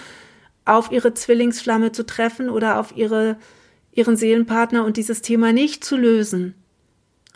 auf 0.64 0.92
ihre 0.92 1.12
Zwillingsflamme 1.12 1.90
zu 1.90 2.06
treffen 2.06 2.48
oder 2.48 2.78
auf 2.78 2.96
ihre, 2.96 3.36
ihren 3.90 4.16
Seelenpartner 4.16 4.84
und 4.84 4.96
dieses 4.96 5.22
Thema 5.22 5.52
nicht 5.52 5.82
zu 5.82 5.96
lösen. 5.96 6.54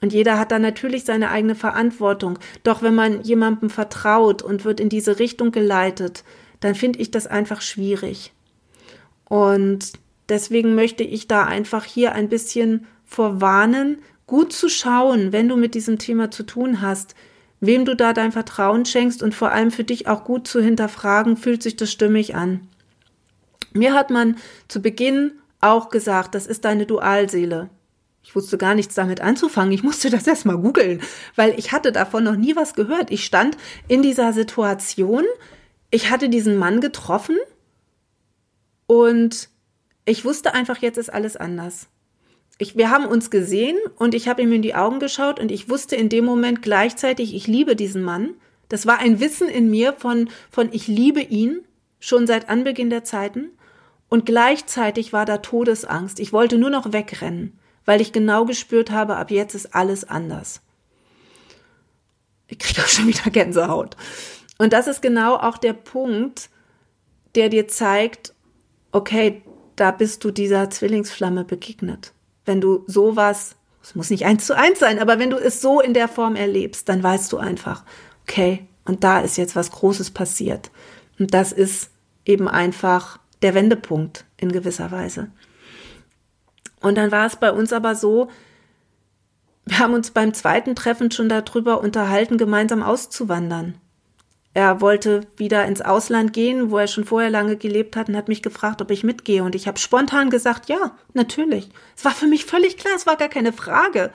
Und 0.01 0.13
jeder 0.13 0.39
hat 0.39 0.53
da 0.53 0.61
natürlich 0.61 1.05
seine 1.05 1.31
eigene 1.31 1.57
Verantwortung. 1.57 2.39
Doch 2.63 2.81
wenn 2.81 2.95
man 2.95 3.23
jemandem 3.23 3.71
vertraut 3.71 4.43
und 4.43 4.65
wird 4.65 4.79
in 4.79 4.91
diese 4.91 5.19
Richtung 5.19 5.51
geleitet, 5.51 6.23
dann 6.61 6.77
finde 6.77 7.01
ich 7.01 7.11
das 7.11 7.27
einfach 7.27 7.63
schwierig. 7.63 8.33
Und 9.29 9.95
deswegen 10.29 10.77
möchte 10.77 11.03
ich 11.03 11.27
da 11.27 11.45
einfach 11.45 11.85
hier 11.85 12.13
ein 12.13 12.29
bisschen 12.29 12.87
vorwarnen, 13.05 13.99
gut 14.27 14.53
zu 14.53 14.69
schauen, 14.69 15.33
wenn 15.33 15.49
du 15.49 15.57
mit 15.57 15.75
diesem 15.75 15.99
Thema 15.99 16.31
zu 16.31 16.45
tun 16.45 16.81
hast, 16.81 17.15
wem 17.61 17.85
du 17.85 17.95
da 17.95 18.13
dein 18.13 18.33
Vertrauen 18.33 18.85
schenkst 18.85 19.23
und 19.23 19.35
vor 19.35 19.53
allem 19.53 19.71
für 19.71 19.85
dich 19.85 20.07
auch 20.09 20.25
gut 20.25 20.47
zu 20.47 20.61
hinterfragen, 20.61 21.37
fühlt 21.37 21.63
sich 21.63 21.77
das 21.77 21.91
stimmig 21.91 22.35
an. 22.35 22.69
Mir 23.73 23.95
hat 23.95 24.11
man 24.11 24.37
zu 24.69 24.81
Beginn 24.81 25.33
auch 25.61 25.89
gesagt, 25.89 26.35
das 26.35 26.47
ist 26.47 26.65
deine 26.65 26.87
Dualseele. 26.87 27.71
Ich 28.23 28.35
wusste 28.35 28.57
gar 28.57 28.75
nichts 28.75 28.95
damit 28.95 29.21
anzufangen. 29.21 29.73
Ich 29.73 29.83
musste 29.83 30.09
das 30.11 30.27
erstmal 30.27 30.59
googeln, 30.59 31.03
weil 31.37 31.59
ich 31.59 31.73
hatte 31.73 31.93
davon 31.93 32.25
noch 32.25 32.37
nie 32.37 32.57
was 32.57 32.75
gehört. 32.75 33.11
Ich 33.11 33.25
stand 33.25 33.57
in 33.89 34.03
dieser 34.03 34.33
Situation. 34.33 35.25
Ich 35.91 36.11
hatte 36.11 36.29
diesen 36.29 36.57
Mann 36.57 36.81
getroffen 36.81 37.37
und 38.87 39.49
ich 40.07 40.25
wusste 40.25 40.55
einfach, 40.55 40.79
jetzt 40.79 40.99
ist 40.99 41.13
alles 41.13 41.37
anders. 41.37 41.89
Ich, 42.59 42.77
wir 42.77 42.91
haben 42.91 43.07
uns 43.07 43.31
gesehen 43.31 43.77
und 43.97 44.15
ich 44.15 44.29
habe 44.29 44.43
ihm 44.43 44.53
in 44.53 44.63
die 44.63 44.75
Augen 44.75 45.01
geschaut 45.01 45.41
und 45.41 45.51
ich 45.51 45.69
wusste 45.69 45.97
in 45.97 46.09
dem 46.09 46.25
Moment 46.25 46.63
gleichzeitig, 46.63 47.35
ich 47.35 47.47
liebe 47.47 47.75
diesen 47.75 48.03
Mann. 48.03 48.35
Das 48.69 48.87
war 48.87 48.99
ein 48.99 49.21
Wissen 49.21 49.49
in 49.49 49.71
mir 49.71 49.93
von, 49.93 50.31
von 50.51 50.69
ich 50.73 50.87
liebe 50.87 51.21
ihn 51.21 51.61
schon 51.99 52.27
seit 52.27 52.49
Anbeginn 52.49 52.91
der 52.91 53.05
Zeiten 53.05 53.51
und 54.09 54.27
gleichzeitig 54.27 55.13
war 55.13 55.25
da 55.25 55.39
Todesangst. 55.39 56.21
Ich 56.21 56.33
wollte 56.33 56.59
nur 56.59 56.71
noch 56.71 56.93
wegrennen 56.93 57.59
weil 57.85 58.01
ich 58.01 58.13
genau 58.13 58.45
gespürt 58.45 58.91
habe, 58.91 59.17
ab 59.17 59.31
jetzt 59.31 59.55
ist 59.55 59.75
alles 59.75 60.05
anders. 60.05 60.61
Ich 62.47 62.59
kriege 62.59 62.83
auch 62.83 62.89
schon 62.89 63.07
wieder 63.07 63.31
Gänsehaut. 63.31 63.97
Und 64.59 64.73
das 64.73 64.87
ist 64.87 65.03
genau 65.03 65.37
auch 65.37 65.59
der 65.59 65.73
Punkt, 65.73 66.51
der 67.35 67.49
dir 67.49 67.69
zeigt, 67.69 68.33
okay, 68.93 69.43
da 69.77 69.91
bist 69.91 70.23
du 70.25 70.31
dieser 70.31 70.71
Zwillingsflamme 70.71 71.45
begegnet. 71.45 72.13
Wenn 72.45 72.61
du 72.61 72.85
sowas, 72.87 73.57
es 73.83 73.95
muss 73.95 74.11
nicht 74.11 74.25
eins 74.25 74.47
zu 74.47 74.57
eins 74.57 74.79
sein, 74.79 74.99
aber 74.99 75.19
wenn 75.19 75.31
du 75.31 75.37
es 75.37 75.61
so 75.61 75.81
in 75.81 75.95
der 75.95 76.09
Form 76.09 76.37
erlebst, 76.37 76.89
dann 76.89 77.03
weißt 77.03 77.33
du 77.33 77.39
einfach, 77.39 77.85
okay, 78.23 78.67
und 78.85 79.05
da 79.05 79.21
ist 79.21 79.37
jetzt 79.37 79.57
was 79.57 79.71
Großes 79.71 80.11
passiert. 80.11 80.71
Und 81.19 81.33
das 81.35 81.53
ist 81.53 81.91
eben 82.25 82.49
einfach 82.49 83.19
der 83.43 83.55
Wendepunkt 83.55 84.25
in 84.37 84.53
gewisser 84.53 84.91
Weise. 84.91 85.31
Und 86.81 86.97
dann 86.97 87.11
war 87.11 87.27
es 87.27 87.37
bei 87.37 87.51
uns 87.51 87.73
aber 87.73 87.95
so, 87.95 88.29
wir 89.65 89.79
haben 89.79 89.95
uns 89.95 90.11
beim 90.11 90.35
zweiten 90.35 90.75
Treffen 90.75 91.11
schon 91.11 91.29
darüber 91.29 91.81
unterhalten, 91.81 92.37
gemeinsam 92.37 92.83
auszuwandern. 92.83 93.75
Er 94.55 94.81
wollte 94.81 95.27
wieder 95.37 95.65
ins 95.65 95.81
Ausland 95.83 96.33
gehen, 96.33 96.71
wo 96.71 96.79
er 96.79 96.87
schon 96.87 97.05
vorher 97.05 97.29
lange 97.29 97.57
gelebt 97.57 97.97
hat 97.97 98.09
und 98.09 98.17
hat 98.17 98.29
mich 98.29 98.41
gefragt, 98.41 98.81
ob 98.81 98.93
ich 98.93 99.03
mitgehe. 99.03 99.43
Und 99.43 99.57
ich 99.57 99.67
habe 99.67 99.81
spontan 99.81 100.31
gesagt, 100.31 100.69
ja, 100.69 100.97
natürlich. 101.13 101.69
Es 101.97 102.05
war 102.05 102.13
für 102.13 102.29
mich 102.29 102.45
völlig 102.45 102.77
klar, 102.77 102.95
es 102.95 103.05
war 103.05 103.17
gar 103.17 103.29
keine 103.29 103.53
Frage. 103.53 104.13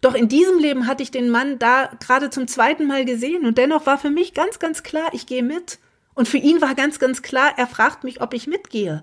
Doch 0.00 0.14
in 0.14 0.28
diesem 0.28 0.60
Leben 0.60 0.86
hatte 0.86 1.02
ich 1.02 1.10
den 1.10 1.30
Mann 1.30 1.58
da 1.58 1.90
gerade 1.98 2.30
zum 2.30 2.46
zweiten 2.46 2.86
Mal 2.86 3.04
gesehen 3.04 3.44
und 3.44 3.58
dennoch 3.58 3.86
war 3.86 3.98
für 3.98 4.10
mich 4.10 4.34
ganz, 4.34 4.60
ganz 4.60 4.84
klar, 4.84 5.08
ich 5.12 5.26
gehe 5.26 5.42
mit. 5.42 5.80
Und 6.14 6.28
für 6.28 6.38
ihn 6.38 6.60
war 6.60 6.76
ganz, 6.76 7.00
ganz 7.00 7.22
klar, 7.22 7.54
er 7.56 7.66
fragt 7.66 8.04
mich, 8.04 8.20
ob 8.20 8.34
ich 8.34 8.46
mitgehe. 8.46 9.02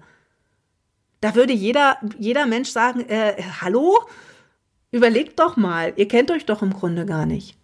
Da 1.19 1.35
würde 1.35 1.53
jeder, 1.53 1.97
jeder 2.17 2.45
Mensch 2.45 2.69
sagen, 2.69 3.01
äh, 3.09 3.43
hallo? 3.61 3.99
Überlegt 4.91 5.39
doch 5.39 5.57
mal, 5.57 5.91
ihr 5.97 6.07
kennt 6.07 6.31
euch 6.31 6.45
doch 6.45 6.61
im 6.61 6.73
Grunde 6.73 7.05
gar 7.05 7.25
nicht. 7.25 7.57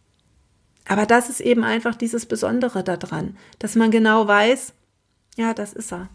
Aber 0.88 1.06
das 1.06 1.30
ist 1.30 1.42
eben 1.42 1.64
einfach 1.64 1.96
dieses 1.96 2.26
Besondere 2.26 2.84
daran, 2.84 3.38
dass 3.60 3.76
man 3.76 3.92
genau 3.92 4.28
weiß, 4.28 4.74
ja, 5.36 5.54
das 5.54 5.74
ist 5.74 5.92
er. 5.92 6.10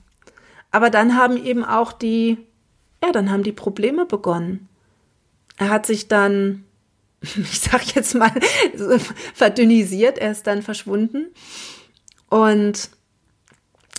Aber 0.71 0.89
dann 0.89 1.17
haben 1.17 1.37
eben 1.37 1.65
auch 1.65 1.93
die, 1.93 2.39
ja, 3.03 3.13
dann 3.13 3.31
haben 3.31 3.43
die 3.43 3.53
Probleme 3.53 4.07
begonnen. 4.07 4.69
Er 5.59 5.69
hat 5.69 5.87
sich 5.87 6.09
dann 6.09 6.65
ich 7.37 7.61
sag 7.61 7.95
jetzt 7.95 8.15
mal, 8.15 8.33
verdünnisiert. 9.35 10.19
Er 10.19 10.33
ist 10.33 10.47
dann 10.47 10.63
verschwunden. 10.63 11.27
Und 12.29 12.91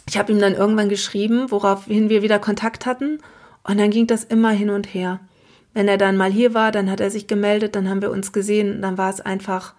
ich 0.08 0.18
habe 0.18 0.32
ihm 0.32 0.40
dann 0.40 0.56
irgendwann 0.56 0.90
geschrieben, 0.90 1.50
woraufhin 1.50 2.10
wir 2.10 2.22
wieder 2.22 2.40
Kontakt 2.40 2.86
hatten. 2.86 3.20
Und 3.64 3.78
dann 3.78 3.92
ging 3.92 4.08
das 4.08 4.24
immer 4.24 4.52
hin 4.52 4.70
und 4.70 4.94
her. 4.94 5.20
Wenn 5.74 5.88
er 5.88 5.98
dann 5.98 6.18
mal 6.18 6.32
hier 6.32 6.54
war, 6.54 6.72
dann 6.72 6.92
hat 6.92 7.00
er 7.00 7.10
sich 7.10 7.28
gemeldet, 7.28 7.76
dann 7.76 7.90
haben 7.90 8.02
wir 8.02 8.12
uns 8.12 8.32
gesehen, 8.32 8.82
dann 8.82 8.98
war 8.98 9.10
es 9.10 9.22
einfach, 9.22 9.74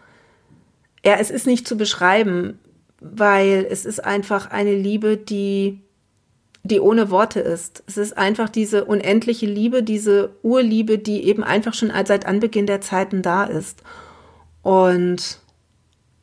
ja, 1.04 1.16
es 1.18 1.30
ist 1.30 1.46
nicht 1.46 1.68
zu 1.68 1.76
beschreiben, 1.76 2.58
weil 3.00 3.66
es 3.68 3.84
ist 3.84 4.04
einfach 4.04 4.50
eine 4.50 4.74
Liebe, 4.74 5.16
die 5.16 5.80
die 6.66 6.80
ohne 6.80 7.10
Worte 7.10 7.40
ist. 7.40 7.84
Es 7.86 7.98
ist 7.98 8.16
einfach 8.16 8.48
diese 8.48 8.86
unendliche 8.86 9.44
Liebe, 9.44 9.82
diese 9.82 10.30
Urliebe, 10.42 10.98
die 10.98 11.24
eben 11.24 11.44
einfach 11.44 11.74
schon 11.74 11.92
seit 12.06 12.24
Anbeginn 12.24 12.66
der 12.66 12.80
Zeiten 12.80 13.20
da 13.20 13.44
ist. 13.44 13.82
Und 14.62 15.40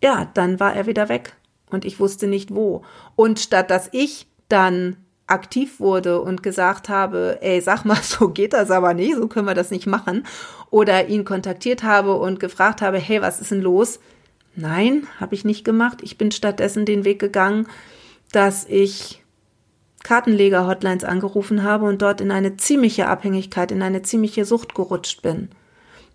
ja, 0.04 0.32
dann 0.34 0.60
war 0.60 0.76
er 0.76 0.88
wieder 0.88 1.10
weg 1.10 1.36
und 1.70 1.86
ich 1.86 2.00
wusste 2.00 2.26
nicht 2.26 2.54
wo. 2.56 2.82
Und 3.16 3.40
statt 3.40 3.70
dass 3.70 3.90
ich 3.92 4.26
dann 4.50 4.98
aktiv 5.28 5.80
wurde 5.80 6.22
und 6.22 6.44
gesagt 6.44 6.90
habe, 6.90 7.38
ey, 7.42 7.62
sag 7.62 7.86
mal, 7.86 7.96
so 8.02 8.30
geht 8.30 8.54
das 8.54 8.72
aber 8.72 8.96
nicht, 8.96 9.16
so 9.16 9.28
können 9.28 9.48
wir 9.48 9.54
das 9.54 9.72
nicht 9.72 9.86
machen, 9.86 10.26
oder 10.72 11.08
ihn 11.08 11.24
kontaktiert 11.24 11.84
habe 11.84 12.16
und 12.16 12.40
gefragt 12.40 12.82
habe, 12.82 12.98
hey, 12.98 13.22
was 13.22 13.42
ist 13.42 13.52
denn 13.52 13.62
los? 13.62 14.00
Nein, 14.56 15.08
habe 15.20 15.36
ich 15.36 15.46
nicht 15.46 15.64
gemacht. 15.64 16.00
Ich 16.02 16.18
bin 16.18 16.32
stattdessen 16.32 16.86
den 16.86 17.06
Weg 17.06 17.20
gegangen, 17.20 17.68
dass 18.32 18.66
ich 18.68 19.24
Kartenleger-Hotlines 20.04 21.04
angerufen 21.04 21.64
habe 21.64 21.86
und 21.86 22.02
dort 22.02 22.22
in 22.22 22.32
eine 22.32 22.58
ziemliche 22.58 23.08
Abhängigkeit, 23.08 23.72
in 23.72 23.82
eine 23.82 24.02
ziemliche 24.02 24.46
Sucht 24.46 24.76
gerutscht 24.76 25.22
bin. 25.22 25.50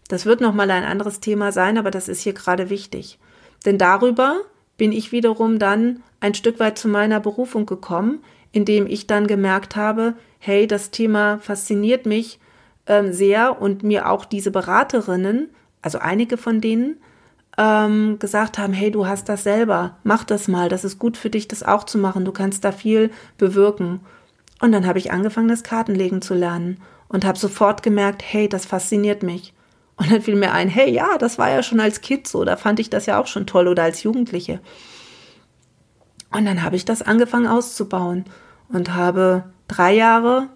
Das 0.09 0.27
wird 0.27 0.41
nochmal 0.41 0.71
ein 0.71 0.85
anderes 0.85 1.21
Thema 1.21 1.53
sein, 1.53 1.79
aber 1.79 1.91
das 1.91 2.09
ist 2.09 2.21
hier 2.21 2.33
gerade 2.33 2.71
wichtig. 2.71 3.19
Denn 3.65 3.79
darüber 3.79 4.41
bin 4.77 4.93
ich 4.93 5.13
wiederum 5.13 5.59
dann 5.59 6.03
ein 6.21 6.35
Stück 6.35 6.61
weit 6.61 6.79
zu 6.79 6.89
meiner 6.89 7.21
Berufung 7.21 7.67
gekommen, 7.67 8.23
indem 8.53 8.87
ich 8.87 9.07
dann 9.07 9.27
gemerkt 9.27 9.77
habe, 9.77 10.15
hey, 10.39 10.67
das 10.67 10.91
Thema 10.91 11.39
fasziniert 11.39 12.07
mich 12.07 12.39
ähm, 12.87 13.13
sehr 13.13 13.61
und 13.61 13.83
mir 13.83 14.09
auch 14.09 14.25
diese 14.25 14.51
Beraterinnen, 14.51 15.51
also 15.83 15.99
einige 15.99 16.37
von 16.37 16.61
denen, 16.61 16.99
ähm, 17.59 18.19
gesagt 18.19 18.59
haben, 18.59 18.73
hey, 18.73 18.91
du 18.91 19.07
hast 19.07 19.29
das 19.29 19.43
selber, 19.43 19.97
mach 20.05 20.25
das 20.25 20.49
mal, 20.49 20.69
das 20.69 20.85
ist 20.85 20.99
gut 20.99 21.17
für 21.17 21.31
dich, 21.31 21.49
das 21.49 21.63
auch 21.63 21.85
zu 21.85 21.99
machen, 21.99 22.25
du 22.25 22.33
kannst 22.33 22.65
da 22.65 22.73
viel 22.73 23.11
bewirken. 23.39 24.01
Und 24.61 24.73
dann 24.73 24.87
habe 24.87 24.99
ich 24.99 25.13
angefangen, 25.13 25.49
das 25.49 25.63
Kartenlegen 25.63 26.23
zu 26.23 26.35
lernen 26.35 26.81
und 27.09 27.25
habe 27.25 27.39
sofort 27.39 27.83
gemerkt, 27.83 28.23
hey, 28.25 28.49
das 28.49 28.67
fasziniert 28.67 29.23
mich. 29.23 29.55
Und 29.97 30.13
dann 30.13 30.21
fiel 30.21 30.37
mir 30.37 30.53
ein, 30.53 30.69
hey, 30.69 30.91
ja, 30.91 31.17
das 31.19 31.39
war 31.39 31.51
ja 31.51 31.63
schon 31.63 31.81
als 31.81 32.03
Kind 32.03 32.29
so, 32.29 32.45
da 32.45 32.57
fand 32.57 32.81
ich 32.81 32.91
das 32.91 33.07
ja 33.07 33.21
auch 33.21 33.27
schon 33.27 33.47
toll 33.47 33.67
oder 33.69 33.83
als 33.83 34.03
Jugendliche. 34.03 34.61
Und 36.31 36.45
dann 36.45 36.63
habe 36.63 36.77
ich 36.77 36.85
das 36.85 37.01
angefangen 37.01 37.47
auszubauen 37.47 38.27
und 38.69 38.95
habe 38.95 39.45
drei 39.69 39.95
Jahre 39.95 40.49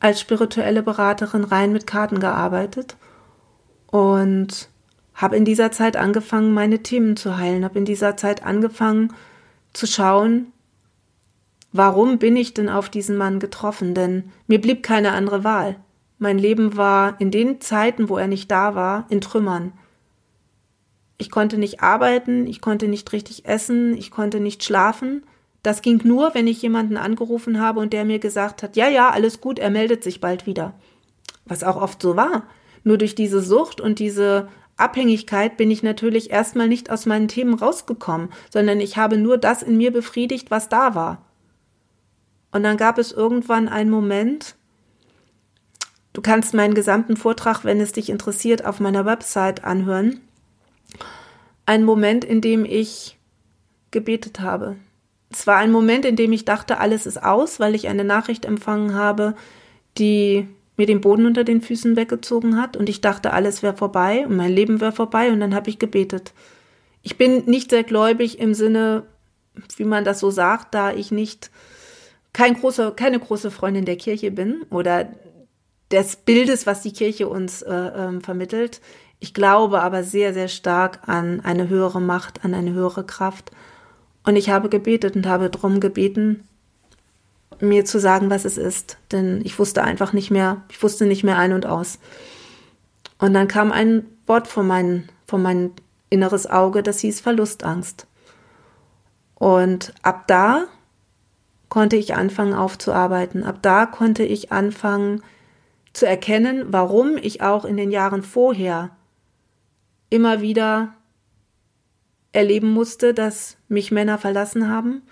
als 0.00 0.20
spirituelle 0.20 0.82
Beraterin 0.82 1.44
rein 1.44 1.72
mit 1.72 1.86
Karten 1.86 2.20
gearbeitet 2.20 2.96
und 3.88 4.68
habe 5.16 5.34
in 5.36 5.44
dieser 5.44 5.72
Zeit 5.72 5.96
angefangen, 5.96 6.52
meine 6.52 6.82
Themen 6.82 7.16
zu 7.16 7.38
heilen, 7.38 7.64
habe 7.64 7.78
in 7.78 7.86
dieser 7.86 8.16
Zeit 8.16 8.44
angefangen 8.44 9.14
zu 9.72 9.86
schauen, 9.86 10.52
warum 11.72 12.18
bin 12.18 12.36
ich 12.36 12.54
denn 12.54 12.68
auf 12.68 12.90
diesen 12.90 13.16
Mann 13.16 13.40
getroffen? 13.40 13.94
Denn 13.94 14.30
mir 14.46 14.60
blieb 14.60 14.82
keine 14.82 15.12
andere 15.12 15.42
Wahl. 15.42 15.76
Mein 16.18 16.38
Leben 16.38 16.76
war 16.76 17.20
in 17.20 17.30
den 17.30 17.60
Zeiten, 17.60 18.08
wo 18.08 18.16
er 18.16 18.26
nicht 18.26 18.50
da 18.50 18.74
war, 18.74 19.06
in 19.08 19.20
Trümmern. 19.20 19.72
Ich 21.18 21.30
konnte 21.30 21.56
nicht 21.56 21.80
arbeiten, 21.80 22.46
ich 22.46 22.60
konnte 22.60 22.88
nicht 22.88 23.10
richtig 23.12 23.46
essen, 23.46 23.96
ich 23.96 24.10
konnte 24.10 24.38
nicht 24.38 24.64
schlafen. 24.64 25.24
Das 25.62 25.80
ging 25.82 26.00
nur, 26.04 26.34
wenn 26.34 26.46
ich 26.46 26.60
jemanden 26.60 26.98
angerufen 26.98 27.60
habe 27.60 27.80
und 27.80 27.92
der 27.92 28.04
mir 28.04 28.18
gesagt 28.18 28.62
hat, 28.62 28.76
ja, 28.76 28.88
ja, 28.88 29.10
alles 29.10 29.40
gut, 29.40 29.58
er 29.58 29.70
meldet 29.70 30.04
sich 30.04 30.20
bald 30.20 30.46
wieder. 30.46 30.74
Was 31.46 31.64
auch 31.64 31.80
oft 31.80 32.02
so 32.02 32.16
war. 32.16 32.44
Nur 32.84 32.98
durch 32.98 33.14
diese 33.14 33.40
Sucht 33.40 33.80
und 33.80 33.98
diese 33.98 34.48
Abhängigkeit 34.76 35.56
bin 35.56 35.70
ich 35.70 35.82
natürlich 35.82 36.30
erstmal 36.30 36.68
nicht 36.68 36.90
aus 36.90 37.06
meinen 37.06 37.28
Themen 37.28 37.54
rausgekommen, 37.54 38.28
sondern 38.50 38.80
ich 38.80 38.96
habe 38.96 39.16
nur 39.16 39.38
das 39.38 39.62
in 39.62 39.76
mir 39.76 39.90
befriedigt, 39.90 40.50
was 40.50 40.68
da 40.68 40.94
war. 40.94 41.24
Und 42.52 42.62
dann 42.62 42.76
gab 42.76 42.98
es 42.98 43.12
irgendwann 43.12 43.68
einen 43.68 43.90
Moment, 43.90 44.54
du 46.12 46.20
kannst 46.20 46.54
meinen 46.54 46.74
gesamten 46.74 47.16
Vortrag, 47.16 47.64
wenn 47.64 47.80
es 47.80 47.92
dich 47.92 48.10
interessiert, 48.10 48.64
auf 48.64 48.80
meiner 48.80 49.06
Website 49.06 49.64
anhören, 49.64 50.20
ein 51.64 51.84
Moment, 51.84 52.24
in 52.24 52.40
dem 52.40 52.64
ich 52.64 53.18
gebetet 53.90 54.40
habe. 54.40 54.76
Es 55.30 55.46
war 55.46 55.56
ein 55.56 55.72
Moment, 55.72 56.04
in 56.04 56.16
dem 56.16 56.32
ich 56.32 56.44
dachte, 56.44 56.78
alles 56.78 57.06
ist 57.06 57.22
aus, 57.22 57.58
weil 57.60 57.74
ich 57.74 57.88
eine 57.88 58.04
Nachricht 58.04 58.44
empfangen 58.44 58.94
habe, 58.94 59.34
die 59.98 60.48
mir 60.76 60.86
den 60.86 61.00
Boden 61.00 61.26
unter 61.26 61.44
den 61.44 61.62
Füßen 61.62 61.96
weggezogen 61.96 62.60
hat 62.60 62.76
und 62.76 62.88
ich 62.88 63.00
dachte, 63.00 63.32
alles 63.32 63.62
wäre 63.62 63.76
vorbei 63.76 64.26
und 64.26 64.36
mein 64.36 64.52
Leben 64.52 64.80
wäre 64.80 64.92
vorbei 64.92 65.32
und 65.32 65.40
dann 65.40 65.54
habe 65.54 65.70
ich 65.70 65.78
gebetet. 65.78 66.32
Ich 67.02 67.16
bin 67.16 67.44
nicht 67.46 67.70
sehr 67.70 67.84
gläubig 67.84 68.38
im 68.38 68.52
Sinne, 68.52 69.04
wie 69.76 69.84
man 69.84 70.04
das 70.04 70.20
so 70.20 70.30
sagt, 70.30 70.74
da 70.74 70.92
ich 70.92 71.10
nicht 71.10 71.50
kein 72.32 72.54
großer, 72.54 72.90
keine 72.90 73.18
große 73.18 73.50
Freundin 73.50 73.86
der 73.86 73.96
Kirche 73.96 74.30
bin 74.30 74.62
oder 74.70 75.08
des 75.90 76.16
Bildes, 76.16 76.66
was 76.66 76.82
die 76.82 76.92
Kirche 76.92 77.28
uns 77.28 77.62
äh, 77.62 77.72
äh, 77.72 78.20
vermittelt. 78.20 78.80
Ich 79.20 79.32
glaube 79.32 79.80
aber 79.80 80.02
sehr, 80.02 80.34
sehr 80.34 80.48
stark 80.48 81.08
an 81.08 81.40
eine 81.40 81.68
höhere 81.68 82.00
Macht, 82.00 82.44
an 82.44 82.52
eine 82.52 82.72
höhere 82.72 83.06
Kraft. 83.06 83.50
Und 84.24 84.36
ich 84.36 84.50
habe 84.50 84.68
gebetet 84.68 85.16
und 85.16 85.26
habe 85.26 85.48
darum 85.48 85.80
gebeten, 85.80 86.46
mir 87.60 87.84
zu 87.84 87.98
sagen, 87.98 88.30
was 88.30 88.44
es 88.44 88.58
ist. 88.58 88.98
Denn 89.12 89.40
ich 89.44 89.58
wusste 89.58 89.82
einfach 89.82 90.12
nicht 90.12 90.30
mehr, 90.30 90.62
ich 90.68 90.82
wusste 90.82 91.06
nicht 91.06 91.24
mehr 91.24 91.38
ein 91.38 91.52
und 91.52 91.66
aus. 91.66 91.98
Und 93.18 93.34
dann 93.34 93.48
kam 93.48 93.72
ein 93.72 94.06
Wort 94.26 94.46
von 94.46 94.66
mein, 94.66 95.08
von 95.26 95.42
mein 95.42 95.72
inneres 96.10 96.46
Auge, 96.46 96.82
das 96.82 97.00
hieß 97.00 97.20
Verlustangst. 97.20 98.06
Und 99.34 99.94
ab 100.02 100.26
da 100.26 100.64
konnte 101.68 101.96
ich 101.96 102.14
anfangen 102.14 102.54
aufzuarbeiten. 102.54 103.44
Ab 103.44 103.58
da 103.62 103.86
konnte 103.86 104.24
ich 104.24 104.52
anfangen 104.52 105.22
zu 105.92 106.06
erkennen, 106.06 106.66
warum 106.68 107.16
ich 107.16 107.42
auch 107.42 107.64
in 107.64 107.76
den 107.76 107.90
Jahren 107.90 108.22
vorher 108.22 108.90
immer 110.10 110.40
wieder 110.40 110.94
erleben 112.32 112.70
musste, 112.70 113.14
dass 113.14 113.56
mich 113.68 113.90
Männer 113.90 114.18
verlassen 114.18 114.68
haben, 114.68 115.02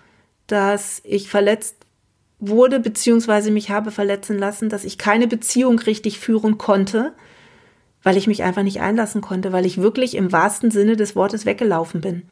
dass 0.47 1.01
ich 1.05 1.31
verletzt 1.31 1.84
wurde 2.49 2.81
beziehungsweise 2.81 3.51
mich 3.51 3.71
habe 3.71 3.91
verletzen 3.91 4.39
lassen, 4.39 4.69
dass 4.69 4.85
ich 4.85 4.99
keine 4.99 5.27
Beziehung 5.27 5.79
richtig 5.79 6.19
führen 6.19 6.59
konnte, 6.59 7.13
weil 8.03 8.17
ich 8.17 8.27
mich 8.27 8.43
einfach 8.43 8.63
nicht 8.63 8.81
einlassen 8.81 9.21
konnte, 9.21 9.53
weil 9.53 9.67
ich 9.67 9.81
wirklich 9.81 10.15
im 10.15 10.33
wahrsten 10.33 10.71
Sinne 10.71 10.97
des 10.97 11.17
Wortes 11.17 11.47
weggelaufen 11.47 12.01
bin. 12.01 12.23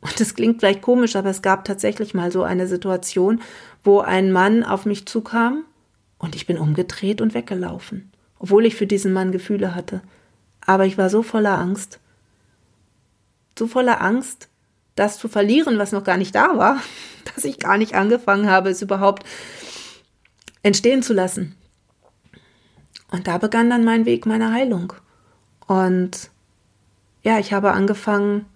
Und 0.00 0.20
das 0.20 0.34
klingt 0.34 0.60
vielleicht 0.60 0.82
komisch, 0.82 1.16
aber 1.16 1.30
es 1.30 1.42
gab 1.42 1.64
tatsächlich 1.64 2.12
mal 2.12 2.30
so 2.30 2.42
eine 2.42 2.66
Situation, 2.66 3.40
wo 3.82 4.00
ein 4.00 4.30
Mann 4.30 4.62
auf 4.62 4.84
mich 4.84 5.06
zukam 5.06 5.64
und 6.18 6.36
ich 6.36 6.46
bin 6.46 6.58
umgedreht 6.58 7.20
und 7.20 7.34
weggelaufen, 7.34 8.12
obwohl 8.38 8.66
ich 8.66 8.76
für 8.76 8.86
diesen 8.86 9.12
Mann 9.12 9.32
Gefühle 9.32 9.74
hatte. 9.74 10.02
Aber 10.60 10.84
ich 10.86 10.98
war 10.98 11.10
so 11.10 11.22
voller 11.22 11.58
Angst. 11.58 12.00
so 13.58 13.66
voller 13.66 14.00
Angst, 14.00 14.48
das 14.94 15.18
zu 15.18 15.28
verlieren, 15.28 15.78
was 15.78 15.92
noch 15.92 16.04
gar 16.04 16.16
nicht 16.16 16.34
da 16.34 16.56
war, 16.56 16.80
dass 17.34 17.44
ich 17.44 17.58
gar 17.58 17.78
nicht 17.78 17.94
angefangen 17.94 18.50
habe, 18.50 18.70
es 18.70 18.82
überhaupt 18.82 19.24
entstehen 20.62 21.02
zu 21.02 21.12
lassen. 21.12 21.54
Und 23.10 23.26
da 23.26 23.38
begann 23.38 23.70
dann 23.70 23.84
mein 23.84 24.06
Weg 24.06 24.26
meiner 24.26 24.52
Heilung. 24.52 24.92
Und 25.66 26.30
ja, 27.22 27.38
ich 27.38 27.52
habe 27.52 27.72
angefangen, 27.72 28.46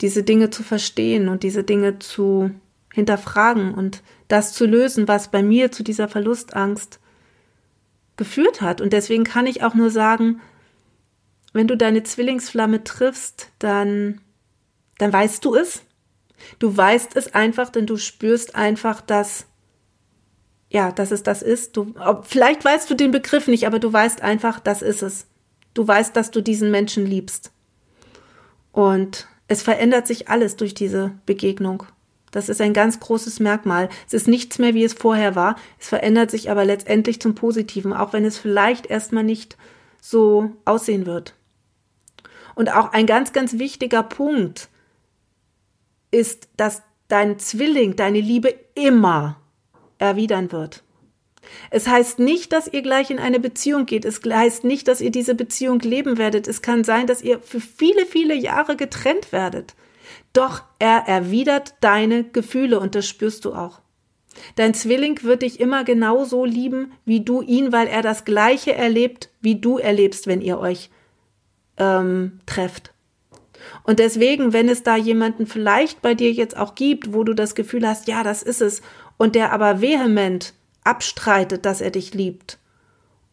diese 0.00 0.22
Dinge 0.22 0.50
zu 0.50 0.62
verstehen 0.62 1.28
und 1.28 1.42
diese 1.42 1.62
Dinge 1.62 1.98
zu 1.98 2.50
hinterfragen 2.92 3.74
und 3.74 4.02
das 4.28 4.52
zu 4.52 4.66
lösen, 4.66 5.08
was 5.08 5.30
bei 5.30 5.42
mir 5.42 5.70
zu 5.70 5.82
dieser 5.82 6.08
Verlustangst 6.08 6.98
geführt 8.16 8.60
hat. 8.60 8.80
Und 8.80 8.92
deswegen 8.92 9.24
kann 9.24 9.46
ich 9.46 9.62
auch 9.62 9.74
nur 9.74 9.90
sagen, 9.90 10.40
wenn 11.52 11.66
du 11.66 11.76
deine 11.76 12.02
Zwillingsflamme 12.02 12.84
triffst, 12.84 13.50
dann, 13.58 14.20
dann 15.00 15.12
weißt 15.12 15.44
du 15.44 15.54
es. 15.54 15.82
Du 16.58 16.76
weißt 16.76 17.16
es 17.16 17.34
einfach, 17.34 17.70
denn 17.70 17.86
du 17.86 17.96
spürst 17.96 18.54
einfach, 18.54 19.00
dass, 19.00 19.46
ja, 20.68 20.92
dass 20.92 21.10
es 21.10 21.22
das 21.22 21.42
ist. 21.42 21.76
Du, 21.76 21.94
vielleicht 22.22 22.64
weißt 22.64 22.88
du 22.90 22.94
den 22.94 23.10
Begriff 23.10 23.46
nicht, 23.46 23.66
aber 23.66 23.78
du 23.78 23.90
weißt 23.90 24.20
einfach, 24.20 24.60
das 24.60 24.82
ist 24.82 25.02
es. 25.02 25.26
Du 25.72 25.86
weißt, 25.86 26.14
dass 26.14 26.30
du 26.30 26.42
diesen 26.42 26.70
Menschen 26.70 27.06
liebst. 27.06 27.50
Und 28.72 29.26
es 29.48 29.62
verändert 29.62 30.06
sich 30.06 30.28
alles 30.28 30.56
durch 30.56 30.74
diese 30.74 31.12
Begegnung. 31.24 31.84
Das 32.30 32.48
ist 32.48 32.60
ein 32.60 32.74
ganz 32.74 33.00
großes 33.00 33.40
Merkmal. 33.40 33.88
Es 34.06 34.12
ist 34.12 34.28
nichts 34.28 34.58
mehr, 34.58 34.74
wie 34.74 34.84
es 34.84 34.92
vorher 34.92 35.34
war. 35.34 35.56
Es 35.78 35.88
verändert 35.88 36.30
sich 36.30 36.50
aber 36.50 36.66
letztendlich 36.66 37.20
zum 37.20 37.34
Positiven, 37.34 37.94
auch 37.94 38.12
wenn 38.12 38.24
es 38.24 38.36
vielleicht 38.36 38.86
erstmal 38.86 39.24
nicht 39.24 39.56
so 40.00 40.52
aussehen 40.66 41.06
wird. 41.06 41.34
Und 42.54 42.70
auch 42.70 42.92
ein 42.92 43.06
ganz, 43.06 43.32
ganz 43.32 43.58
wichtiger 43.58 44.02
Punkt 44.02 44.68
ist, 46.10 46.48
dass 46.56 46.82
dein 47.08 47.38
Zwilling 47.38 47.96
deine 47.96 48.20
Liebe 48.20 48.54
immer 48.74 49.40
erwidern 49.98 50.52
wird. 50.52 50.82
Es 51.70 51.88
heißt 51.88 52.18
nicht, 52.18 52.52
dass 52.52 52.68
ihr 52.68 52.82
gleich 52.82 53.10
in 53.10 53.18
eine 53.18 53.40
Beziehung 53.40 53.86
geht. 53.86 54.04
Es 54.04 54.20
heißt 54.24 54.64
nicht, 54.64 54.88
dass 54.88 55.00
ihr 55.00 55.10
diese 55.10 55.34
Beziehung 55.34 55.80
leben 55.80 56.18
werdet. 56.18 56.46
Es 56.46 56.62
kann 56.62 56.84
sein, 56.84 57.06
dass 57.06 57.22
ihr 57.22 57.40
für 57.40 57.60
viele, 57.60 58.06
viele 58.06 58.34
Jahre 58.34 58.76
getrennt 58.76 59.32
werdet. 59.32 59.74
Doch 60.32 60.62
er 60.78 61.04
erwidert 61.06 61.74
deine 61.80 62.24
Gefühle 62.24 62.78
und 62.78 62.94
das 62.94 63.08
spürst 63.08 63.44
du 63.44 63.54
auch. 63.54 63.80
Dein 64.54 64.74
Zwilling 64.74 65.22
wird 65.22 65.42
dich 65.42 65.60
immer 65.60 65.84
genauso 65.84 66.44
lieben 66.44 66.92
wie 67.04 67.20
du 67.20 67.42
ihn, 67.42 67.72
weil 67.72 67.88
er 67.88 68.02
das 68.02 68.24
Gleiche 68.24 68.74
erlebt, 68.74 69.30
wie 69.40 69.60
du 69.60 69.78
erlebst, 69.78 70.26
wenn 70.26 70.40
ihr 70.40 70.58
euch 70.58 70.90
ähm, 71.78 72.40
trefft. 72.46 72.92
Und 73.82 73.98
deswegen, 73.98 74.52
wenn 74.52 74.68
es 74.68 74.82
da 74.82 74.96
jemanden 74.96 75.46
vielleicht 75.46 76.02
bei 76.02 76.14
dir 76.14 76.32
jetzt 76.32 76.56
auch 76.56 76.74
gibt, 76.74 77.12
wo 77.12 77.24
du 77.24 77.34
das 77.34 77.54
Gefühl 77.54 77.86
hast, 77.86 78.08
ja, 78.08 78.22
das 78.22 78.42
ist 78.42 78.60
es, 78.60 78.82
und 79.16 79.34
der 79.34 79.52
aber 79.52 79.80
vehement 79.80 80.54
abstreitet, 80.84 81.66
dass 81.66 81.80
er 81.80 81.90
dich 81.90 82.14
liebt 82.14 82.58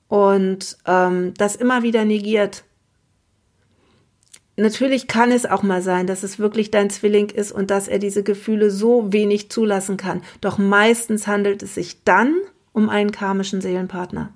und 0.07 0.77
ähm, 0.85 1.33
das 1.37 1.55
immer 1.55 1.83
wieder 1.83 2.05
negiert, 2.05 2.63
natürlich 4.57 5.07
kann 5.07 5.31
es 5.31 5.45
auch 5.45 5.63
mal 5.63 5.81
sein, 5.81 6.07
dass 6.07 6.23
es 6.23 6.39
wirklich 6.39 6.71
dein 6.71 6.89
Zwilling 6.89 7.29
ist 7.29 7.51
und 7.51 7.71
dass 7.71 7.87
er 7.87 7.99
diese 7.99 8.23
Gefühle 8.23 8.71
so 8.71 9.13
wenig 9.13 9.49
zulassen 9.49 9.97
kann. 9.97 10.23
Doch 10.41 10.57
meistens 10.57 11.27
handelt 11.27 11.63
es 11.63 11.75
sich 11.75 12.03
dann 12.03 12.35
um 12.73 12.89
einen 12.89 13.11
karmischen 13.11 13.61
Seelenpartner 13.61 14.33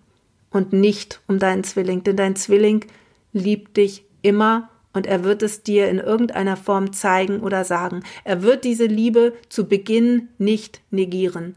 und 0.52 0.74
nicht 0.74 1.22
um 1.28 1.40
deinen 1.40 1.64
Zwilling, 1.64 2.04
denn 2.04 2.18
dein 2.18 2.36
Zwilling 2.36 2.86
liebt 3.34 3.78
dich 3.78 4.06
immer 4.22 4.70
und 4.94 5.08
er 5.08 5.24
wird 5.24 5.42
es 5.42 5.64
dir 5.64 5.90
in 5.90 6.00
irgendeiner 6.00 6.58
Form 6.58 6.94
zeigen 6.94 7.40
oder 7.40 7.64
sagen. 7.64 8.04
Er 8.24 8.42
wird 8.44 8.64
diese 8.64 8.86
Liebe 8.86 9.34
zu 9.50 9.68
Beginn 9.68 10.30
nicht 10.38 10.82
negieren. 10.92 11.56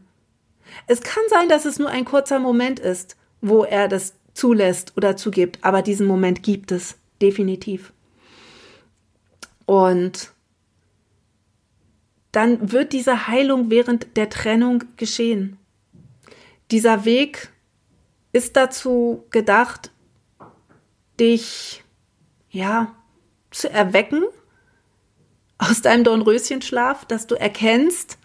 Es 0.87 1.01
kann 1.01 1.23
sein, 1.29 1.49
dass 1.49 1.65
es 1.65 1.79
nur 1.79 1.89
ein 1.89 2.05
kurzer 2.05 2.39
Moment 2.39 2.79
ist, 2.79 3.17
wo 3.41 3.63
er 3.63 3.87
das 3.87 4.13
zulässt 4.33 4.93
oder 4.97 5.15
zugibt, 5.15 5.59
aber 5.61 5.81
diesen 5.81 6.07
Moment 6.07 6.43
gibt 6.43 6.71
es 6.71 6.97
definitiv. 7.21 7.93
Und 9.65 10.31
dann 12.31 12.71
wird 12.71 12.93
diese 12.93 13.27
Heilung 13.27 13.69
während 13.69 14.17
der 14.17 14.29
Trennung 14.29 14.83
geschehen. 14.97 15.57
Dieser 16.71 17.05
Weg 17.05 17.49
ist 18.33 18.57
dazu 18.57 19.23
gedacht, 19.29 19.91
dich, 21.19 21.83
ja, 22.49 22.93
zu 23.55 23.71
erwecken 23.71 24.23
aus 25.57 25.81
deinem 25.81 26.03
Dornröschenschlaf, 26.03 27.05
dass 27.05 27.25
du 27.25 27.35
erkennst, 27.35 28.17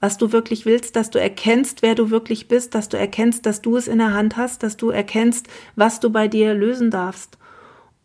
was 0.00 0.16
du 0.16 0.30
wirklich 0.30 0.64
willst, 0.64 0.94
dass 0.94 1.10
du 1.10 1.18
erkennst, 1.20 1.82
wer 1.82 1.96
du 1.96 2.10
wirklich 2.10 2.46
bist, 2.46 2.76
dass 2.76 2.88
du 2.88 2.96
erkennst, 2.96 3.44
dass 3.46 3.60
du 3.60 3.76
es 3.76 3.88
in 3.88 3.98
der 3.98 4.14
Hand 4.14 4.36
hast, 4.36 4.62
dass 4.62 4.76
du 4.76 4.90
erkennst, 4.90 5.48
was 5.74 5.98
du 5.98 6.10
bei 6.10 6.28
dir 6.28 6.54
lösen 6.54 6.92
darfst. 6.92 7.38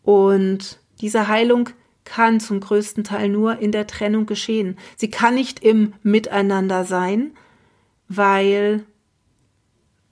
Und 0.02 0.80
diese 1.00 1.28
Heilung 1.28 1.70
kann 2.02 2.40
zum 2.40 2.58
größten 2.58 3.04
Teil 3.04 3.28
nur 3.28 3.58
in 3.60 3.70
der 3.70 3.86
Trennung 3.86 4.26
geschehen. 4.26 4.76
Sie 4.96 5.10
kann 5.10 5.36
nicht 5.36 5.62
im 5.62 5.94
Miteinander 6.02 6.84
sein, 6.84 7.32
weil 8.08 8.84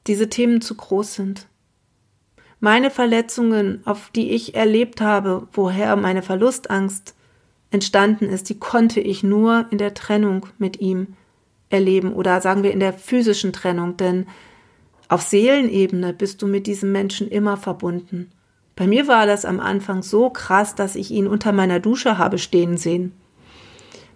diese 0.06 0.28
Themen 0.28 0.60
zu 0.60 0.76
groß 0.76 1.14
sind. 1.14 1.48
Meine 2.64 2.92
Verletzungen, 2.92 3.80
auf 3.86 4.10
die 4.14 4.30
ich 4.30 4.54
erlebt 4.54 5.00
habe, 5.00 5.48
woher 5.52 5.96
meine 5.96 6.22
Verlustangst 6.22 7.16
entstanden 7.72 8.26
ist, 8.26 8.50
die 8.50 8.60
konnte 8.60 9.00
ich 9.00 9.24
nur 9.24 9.66
in 9.70 9.78
der 9.78 9.94
Trennung 9.94 10.46
mit 10.58 10.80
ihm 10.80 11.16
erleben 11.70 12.12
oder 12.12 12.40
sagen 12.40 12.62
wir 12.62 12.70
in 12.70 12.78
der 12.78 12.92
physischen 12.92 13.52
Trennung, 13.52 13.96
denn 13.96 14.26
auf 15.08 15.22
Seelenebene 15.22 16.12
bist 16.12 16.40
du 16.40 16.46
mit 16.46 16.68
diesem 16.68 16.92
Menschen 16.92 17.26
immer 17.26 17.56
verbunden. 17.56 18.30
Bei 18.76 18.86
mir 18.86 19.08
war 19.08 19.26
das 19.26 19.44
am 19.44 19.58
Anfang 19.58 20.04
so 20.04 20.30
krass, 20.30 20.76
dass 20.76 20.94
ich 20.94 21.10
ihn 21.10 21.26
unter 21.26 21.50
meiner 21.50 21.80
Dusche 21.80 22.16
habe 22.16 22.38
stehen 22.38 22.76
sehen. 22.76 23.10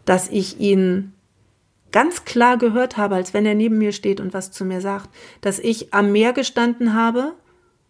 Dass 0.05 0.29
ich 0.29 0.61
ihn 0.61 1.15
ganz 1.91 2.25
klar 2.25 2.59
gehört 2.59 2.97
habe, 2.97 3.17
als 3.17 3.35
wenn 3.35 3.45
er 3.45 3.57
neben 3.57 3.79
mir 3.79 3.91
steht 3.91 4.21
und 4.21 4.35
was 4.35 4.53
zu 4.53 4.65
mir 4.65 4.81
sagt. 4.81 5.11
Dass 5.41 5.59
ich 5.59 5.93
am 5.93 6.13
Meer 6.13 6.33
gestanden 6.33 6.95
habe 6.95 7.35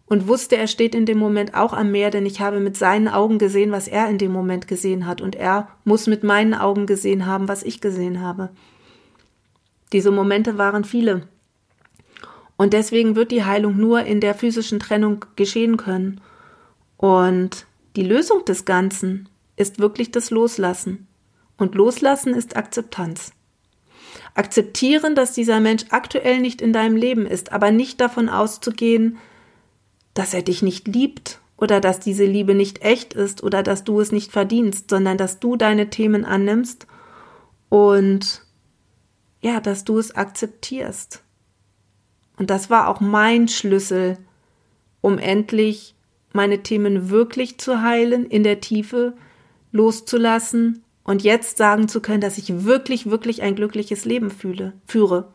und 0.07 0.27
wusste, 0.27 0.55
er 0.55 0.67
steht 0.67 0.95
in 0.95 1.05
dem 1.05 1.17
Moment 1.17 1.53
auch 1.53 1.73
am 1.73 1.91
Meer, 1.91 2.09
denn 2.11 2.25
ich 2.25 2.39
habe 2.39 2.59
mit 2.59 2.77
seinen 2.77 3.09
Augen 3.09 3.37
gesehen, 3.37 3.71
was 3.71 3.87
er 3.87 4.09
in 4.09 4.17
dem 4.17 4.31
Moment 4.31 4.67
gesehen 4.67 5.05
hat. 5.05 5.21
Und 5.21 5.35
er 5.35 5.67
muss 5.83 6.07
mit 6.07 6.23
meinen 6.23 6.53
Augen 6.53 6.85
gesehen 6.85 7.25
haben, 7.25 7.49
was 7.49 7.61
ich 7.61 7.81
gesehen 7.81 8.21
habe. 8.21 8.49
Diese 9.91 10.11
Momente 10.11 10.57
waren 10.57 10.85
viele. 10.85 11.27
Und 12.55 12.73
deswegen 12.73 13.15
wird 13.15 13.31
die 13.31 13.43
Heilung 13.43 13.77
nur 13.77 14.03
in 14.03 14.21
der 14.21 14.33
physischen 14.33 14.79
Trennung 14.79 15.25
geschehen 15.35 15.75
können. 15.75 16.21
Und 16.95 17.65
die 17.97 18.03
Lösung 18.03 18.45
des 18.45 18.63
Ganzen 18.63 19.27
ist 19.57 19.79
wirklich 19.79 20.11
das 20.11 20.31
Loslassen. 20.31 21.07
Und 21.57 21.75
Loslassen 21.75 22.33
ist 22.33 22.55
Akzeptanz. 22.55 23.33
Akzeptieren, 24.35 25.15
dass 25.15 25.33
dieser 25.33 25.59
Mensch 25.59 25.85
aktuell 25.89 26.39
nicht 26.39 26.61
in 26.61 26.71
deinem 26.71 26.95
Leben 26.95 27.25
ist, 27.25 27.51
aber 27.51 27.71
nicht 27.71 27.99
davon 27.99 28.29
auszugehen, 28.29 29.17
dass 30.17 30.33
er 30.33 30.41
dich 30.41 30.63
nicht 30.63 30.87
liebt 30.87 31.39
oder 31.57 31.79
dass 31.79 31.99
diese 31.99 32.25
Liebe 32.25 32.55
nicht 32.55 32.81
echt 32.81 33.13
ist 33.13 33.43
oder 33.43 33.61
dass 33.61 33.83
du 33.83 33.99
es 33.99 34.11
nicht 34.11 34.31
verdienst, 34.31 34.89
sondern 34.89 35.17
dass 35.17 35.39
du 35.39 35.55
deine 35.55 35.89
Themen 35.91 36.25
annimmst 36.25 36.87
und 37.69 38.43
ja, 39.41 39.59
dass 39.59 39.83
du 39.83 39.99
es 39.99 40.15
akzeptierst. 40.15 41.23
Und 42.37 42.49
das 42.49 42.69
war 42.71 42.87
auch 42.87 42.99
mein 42.99 43.47
Schlüssel, 43.47 44.17
um 45.01 45.19
endlich 45.19 45.95
meine 46.33 46.63
Themen 46.63 47.09
wirklich 47.11 47.59
zu 47.59 47.81
heilen, 47.81 48.25
in 48.25 48.43
der 48.43 48.59
Tiefe 48.59 49.13
loszulassen 49.71 50.83
und 51.03 51.23
jetzt 51.23 51.57
sagen 51.57 51.87
zu 51.87 52.01
können, 52.01 52.21
dass 52.21 52.39
ich 52.39 52.63
wirklich, 52.65 53.09
wirklich 53.09 53.43
ein 53.43 53.55
glückliches 53.55 54.05
Leben 54.05 54.31
fühle, 54.31 54.73
führe. 54.85 55.33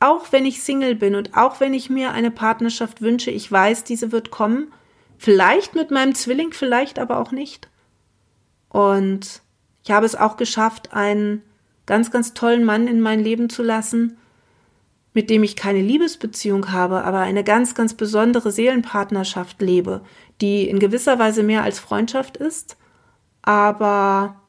Auch 0.00 0.32
wenn 0.32 0.44
ich 0.44 0.62
Single 0.62 0.94
bin 0.94 1.14
und 1.14 1.36
auch 1.36 1.60
wenn 1.60 1.74
ich 1.74 1.90
mir 1.90 2.12
eine 2.12 2.30
Partnerschaft 2.30 3.00
wünsche, 3.00 3.30
ich 3.30 3.50
weiß, 3.50 3.84
diese 3.84 4.12
wird 4.12 4.30
kommen. 4.30 4.72
Vielleicht 5.16 5.74
mit 5.74 5.90
meinem 5.90 6.14
Zwilling, 6.14 6.52
vielleicht 6.52 6.98
aber 6.98 7.18
auch 7.18 7.30
nicht. 7.30 7.68
Und 8.68 9.42
ich 9.84 9.90
habe 9.90 10.06
es 10.06 10.16
auch 10.16 10.36
geschafft, 10.36 10.92
einen 10.92 11.42
ganz, 11.86 12.10
ganz 12.10 12.34
tollen 12.34 12.64
Mann 12.64 12.86
in 12.86 13.00
mein 13.00 13.20
Leben 13.20 13.48
zu 13.48 13.62
lassen, 13.62 14.16
mit 15.12 15.30
dem 15.30 15.44
ich 15.44 15.54
keine 15.54 15.80
Liebesbeziehung 15.80 16.72
habe, 16.72 17.04
aber 17.04 17.20
eine 17.20 17.44
ganz, 17.44 17.74
ganz 17.74 17.94
besondere 17.94 18.50
Seelenpartnerschaft 18.50 19.62
lebe, 19.62 20.02
die 20.40 20.68
in 20.68 20.80
gewisser 20.80 21.18
Weise 21.18 21.42
mehr 21.44 21.62
als 21.62 21.78
Freundschaft 21.78 22.36
ist, 22.36 22.76
aber 23.42 24.40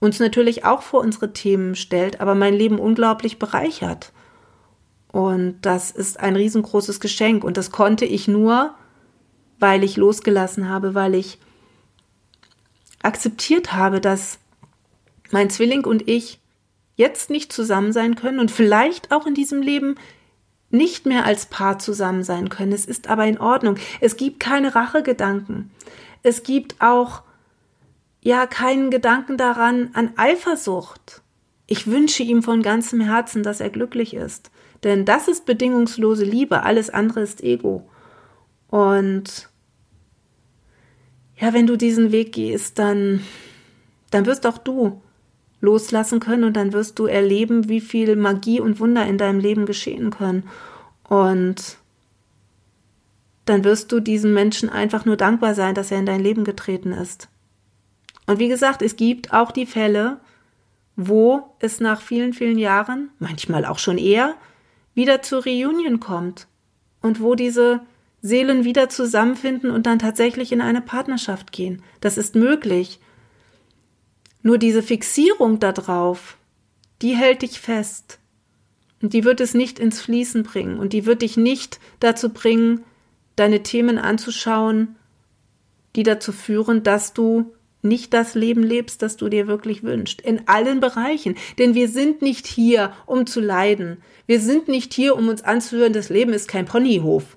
uns 0.00 0.18
natürlich 0.18 0.64
auch 0.64 0.82
vor 0.82 1.00
unsere 1.00 1.32
Themen 1.32 1.74
stellt, 1.74 2.20
aber 2.20 2.34
mein 2.34 2.54
Leben 2.54 2.78
unglaublich 2.78 3.38
bereichert. 3.38 4.12
Und 5.18 5.62
das 5.62 5.90
ist 5.90 6.20
ein 6.20 6.36
riesengroßes 6.36 7.00
Geschenk 7.00 7.42
und 7.42 7.56
das 7.56 7.72
konnte 7.72 8.04
ich 8.04 8.28
nur, 8.28 8.72
weil 9.58 9.82
ich 9.82 9.96
losgelassen 9.96 10.68
habe, 10.68 10.94
weil 10.94 11.16
ich 11.16 11.38
akzeptiert 13.02 13.72
habe, 13.72 14.00
dass 14.00 14.38
mein 15.32 15.50
Zwilling 15.50 15.84
und 15.84 16.06
ich 16.06 16.38
jetzt 16.94 17.30
nicht 17.30 17.52
zusammen 17.52 17.92
sein 17.92 18.14
können 18.14 18.38
und 18.38 18.52
vielleicht 18.52 19.10
auch 19.10 19.26
in 19.26 19.34
diesem 19.34 19.60
Leben 19.60 19.96
nicht 20.70 21.04
mehr 21.04 21.24
als 21.24 21.46
Paar 21.46 21.80
zusammen 21.80 22.22
sein 22.22 22.48
können. 22.48 22.70
Es 22.70 22.84
ist 22.84 23.08
aber 23.08 23.26
in 23.26 23.40
Ordnung. 23.40 23.74
Es 24.00 24.16
gibt 24.16 24.38
keine 24.38 24.76
Rachegedanken. 24.76 25.72
Es 26.22 26.44
gibt 26.44 26.76
auch 26.80 27.22
ja 28.20 28.46
keinen 28.46 28.92
Gedanken 28.92 29.36
daran 29.36 29.90
an 29.94 30.12
Eifersucht. 30.16 31.22
Ich 31.66 31.88
wünsche 31.88 32.22
ihm 32.22 32.44
von 32.44 32.62
ganzem 32.62 33.00
Herzen, 33.00 33.42
dass 33.42 33.58
er 33.58 33.70
glücklich 33.70 34.14
ist. 34.14 34.52
Denn 34.84 35.04
das 35.04 35.28
ist 35.28 35.46
bedingungslose 35.46 36.24
Liebe, 36.24 36.62
alles 36.62 36.90
andere 36.90 37.20
ist 37.20 37.42
Ego. 37.42 37.88
Und 38.68 39.48
ja, 41.36 41.52
wenn 41.52 41.66
du 41.66 41.76
diesen 41.76 42.12
Weg 42.12 42.32
gehst, 42.32 42.78
dann, 42.78 43.20
dann 44.10 44.26
wirst 44.26 44.46
auch 44.46 44.58
du 44.58 45.00
loslassen 45.60 46.20
können 46.20 46.44
und 46.44 46.56
dann 46.56 46.72
wirst 46.72 46.98
du 46.98 47.06
erleben, 47.06 47.68
wie 47.68 47.80
viel 47.80 48.16
Magie 48.16 48.60
und 48.60 48.78
Wunder 48.78 49.06
in 49.06 49.18
deinem 49.18 49.40
Leben 49.40 49.66
geschehen 49.66 50.10
können. 50.10 50.44
Und 51.08 51.78
dann 53.44 53.64
wirst 53.64 53.90
du 53.90 54.00
diesem 54.00 54.34
Menschen 54.34 54.68
einfach 54.68 55.04
nur 55.04 55.16
dankbar 55.16 55.54
sein, 55.54 55.74
dass 55.74 55.90
er 55.90 55.98
in 55.98 56.06
dein 56.06 56.22
Leben 56.22 56.44
getreten 56.44 56.92
ist. 56.92 57.28
Und 58.26 58.38
wie 58.38 58.48
gesagt, 58.48 58.82
es 58.82 58.96
gibt 58.96 59.32
auch 59.32 59.52
die 59.52 59.66
Fälle, 59.66 60.18
wo 60.96 61.54
es 61.60 61.80
nach 61.80 62.02
vielen, 62.02 62.34
vielen 62.34 62.58
Jahren, 62.58 63.10
manchmal 63.18 63.64
auch 63.64 63.78
schon 63.78 63.98
eher, 63.98 64.34
wieder 64.98 65.22
zur 65.22 65.44
Reunion 65.44 66.00
kommt 66.00 66.48
und 67.00 67.20
wo 67.20 67.36
diese 67.36 67.82
Seelen 68.20 68.64
wieder 68.64 68.88
zusammenfinden 68.88 69.70
und 69.70 69.86
dann 69.86 70.00
tatsächlich 70.00 70.50
in 70.50 70.60
eine 70.60 70.80
Partnerschaft 70.80 71.52
gehen. 71.52 71.84
Das 72.00 72.18
ist 72.18 72.34
möglich. 72.34 72.98
Nur 74.42 74.58
diese 74.58 74.82
Fixierung 74.82 75.60
darauf, 75.60 76.36
die 77.00 77.14
hält 77.14 77.42
dich 77.42 77.60
fest. 77.60 78.18
Und 79.00 79.12
die 79.12 79.22
wird 79.22 79.40
es 79.40 79.54
nicht 79.54 79.78
ins 79.78 80.00
Fließen 80.00 80.42
bringen. 80.42 80.80
Und 80.80 80.92
die 80.92 81.06
wird 81.06 81.22
dich 81.22 81.36
nicht 81.36 81.78
dazu 82.00 82.30
bringen, 82.30 82.82
deine 83.36 83.62
Themen 83.62 83.98
anzuschauen, 83.98 84.96
die 85.94 86.02
dazu 86.02 86.32
führen, 86.32 86.82
dass 86.82 87.12
du 87.12 87.54
nicht 87.82 88.12
das 88.12 88.34
Leben 88.34 88.62
lebst, 88.62 89.02
das 89.02 89.16
du 89.16 89.28
dir 89.28 89.46
wirklich 89.46 89.82
wünschst. 89.82 90.20
In 90.20 90.48
allen 90.48 90.80
Bereichen. 90.80 91.36
Denn 91.58 91.74
wir 91.74 91.88
sind 91.88 92.22
nicht 92.22 92.46
hier, 92.46 92.92
um 93.06 93.26
zu 93.26 93.40
leiden. 93.40 94.02
Wir 94.26 94.40
sind 94.40 94.68
nicht 94.68 94.92
hier, 94.92 95.16
um 95.16 95.28
uns 95.28 95.42
anzuhören, 95.42 95.92
das 95.92 96.08
Leben 96.08 96.32
ist 96.32 96.48
kein 96.48 96.66
Ponyhof. 96.66 97.36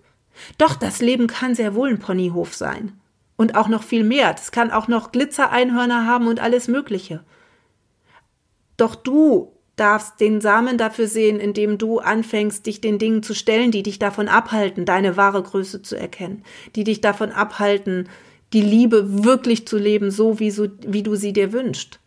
Doch 0.57 0.75
das 0.75 1.01
Leben 1.01 1.27
kann 1.27 1.55
sehr 1.55 1.75
wohl 1.75 1.89
ein 1.89 1.99
Ponyhof 1.99 2.55
sein. 2.55 2.99
Und 3.35 3.55
auch 3.55 3.67
noch 3.67 3.83
viel 3.83 4.03
mehr. 4.03 4.33
Es 4.35 4.51
kann 4.51 4.71
auch 4.71 4.87
noch 4.87 5.11
Glitzereinhörner 5.11 6.05
haben 6.05 6.27
und 6.27 6.39
alles 6.39 6.67
Mögliche. 6.67 7.23
Doch 8.77 8.95
du 8.95 9.53
darfst 9.75 10.19
den 10.19 10.41
Samen 10.41 10.77
dafür 10.77 11.07
sehen, 11.07 11.39
indem 11.39 11.77
du 11.77 11.99
anfängst, 11.99 12.65
dich 12.65 12.81
den 12.81 12.99
Dingen 12.99 13.23
zu 13.23 13.33
stellen, 13.33 13.71
die 13.71 13.83
dich 13.83 13.99
davon 13.99 14.27
abhalten, 14.27 14.85
deine 14.85 15.17
wahre 15.17 15.41
Größe 15.41 15.81
zu 15.81 15.95
erkennen, 15.95 16.43
die 16.75 16.83
dich 16.83 17.01
davon 17.01 17.31
abhalten, 17.31 18.09
die 18.53 18.61
Liebe 18.61 19.23
wirklich 19.23 19.67
zu 19.67 19.77
leben, 19.77 20.11
so 20.11 20.39
wie, 20.39 20.51
so 20.51 20.67
wie 20.85 21.03
du 21.03 21.15
sie 21.15 21.33
dir 21.33 21.53
wünschst. 21.53 21.99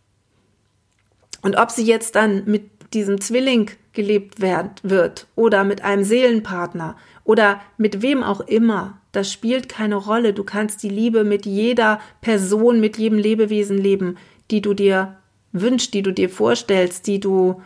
Und 1.42 1.57
ob 1.57 1.70
sie 1.70 1.85
jetzt 1.85 2.14
dann 2.14 2.44
mit 2.46 2.70
diesem 2.94 3.20
Zwilling 3.20 3.70
gelebt 3.92 4.40
wird 4.40 5.26
oder 5.35 5.64
mit 5.64 5.83
einem 5.83 6.04
Seelenpartner 6.04 6.96
oder 7.24 7.61
mit 7.76 8.02
wem 8.02 8.22
auch 8.22 8.40
immer, 8.40 8.98
das 9.12 9.33
spielt 9.33 9.68
keine 9.68 9.96
Rolle. 9.96 10.33
Du 10.33 10.44
kannst 10.44 10.83
die 10.83 10.88
Liebe 10.88 11.24
mit 11.24 11.46
jeder 11.46 12.00
Person, 12.20 12.80
mit 12.80 12.98
jedem 12.98 13.18
Lebewesen 13.18 13.78
leben, 13.78 14.16
die 14.50 14.61
du 14.61 14.74
dir 14.74 15.16
wünschst, 15.52 15.94
die 15.94 16.02
du 16.02 16.12
dir 16.12 16.28
vorstellst, 16.28 17.07
die 17.07 17.20
du 17.20 17.62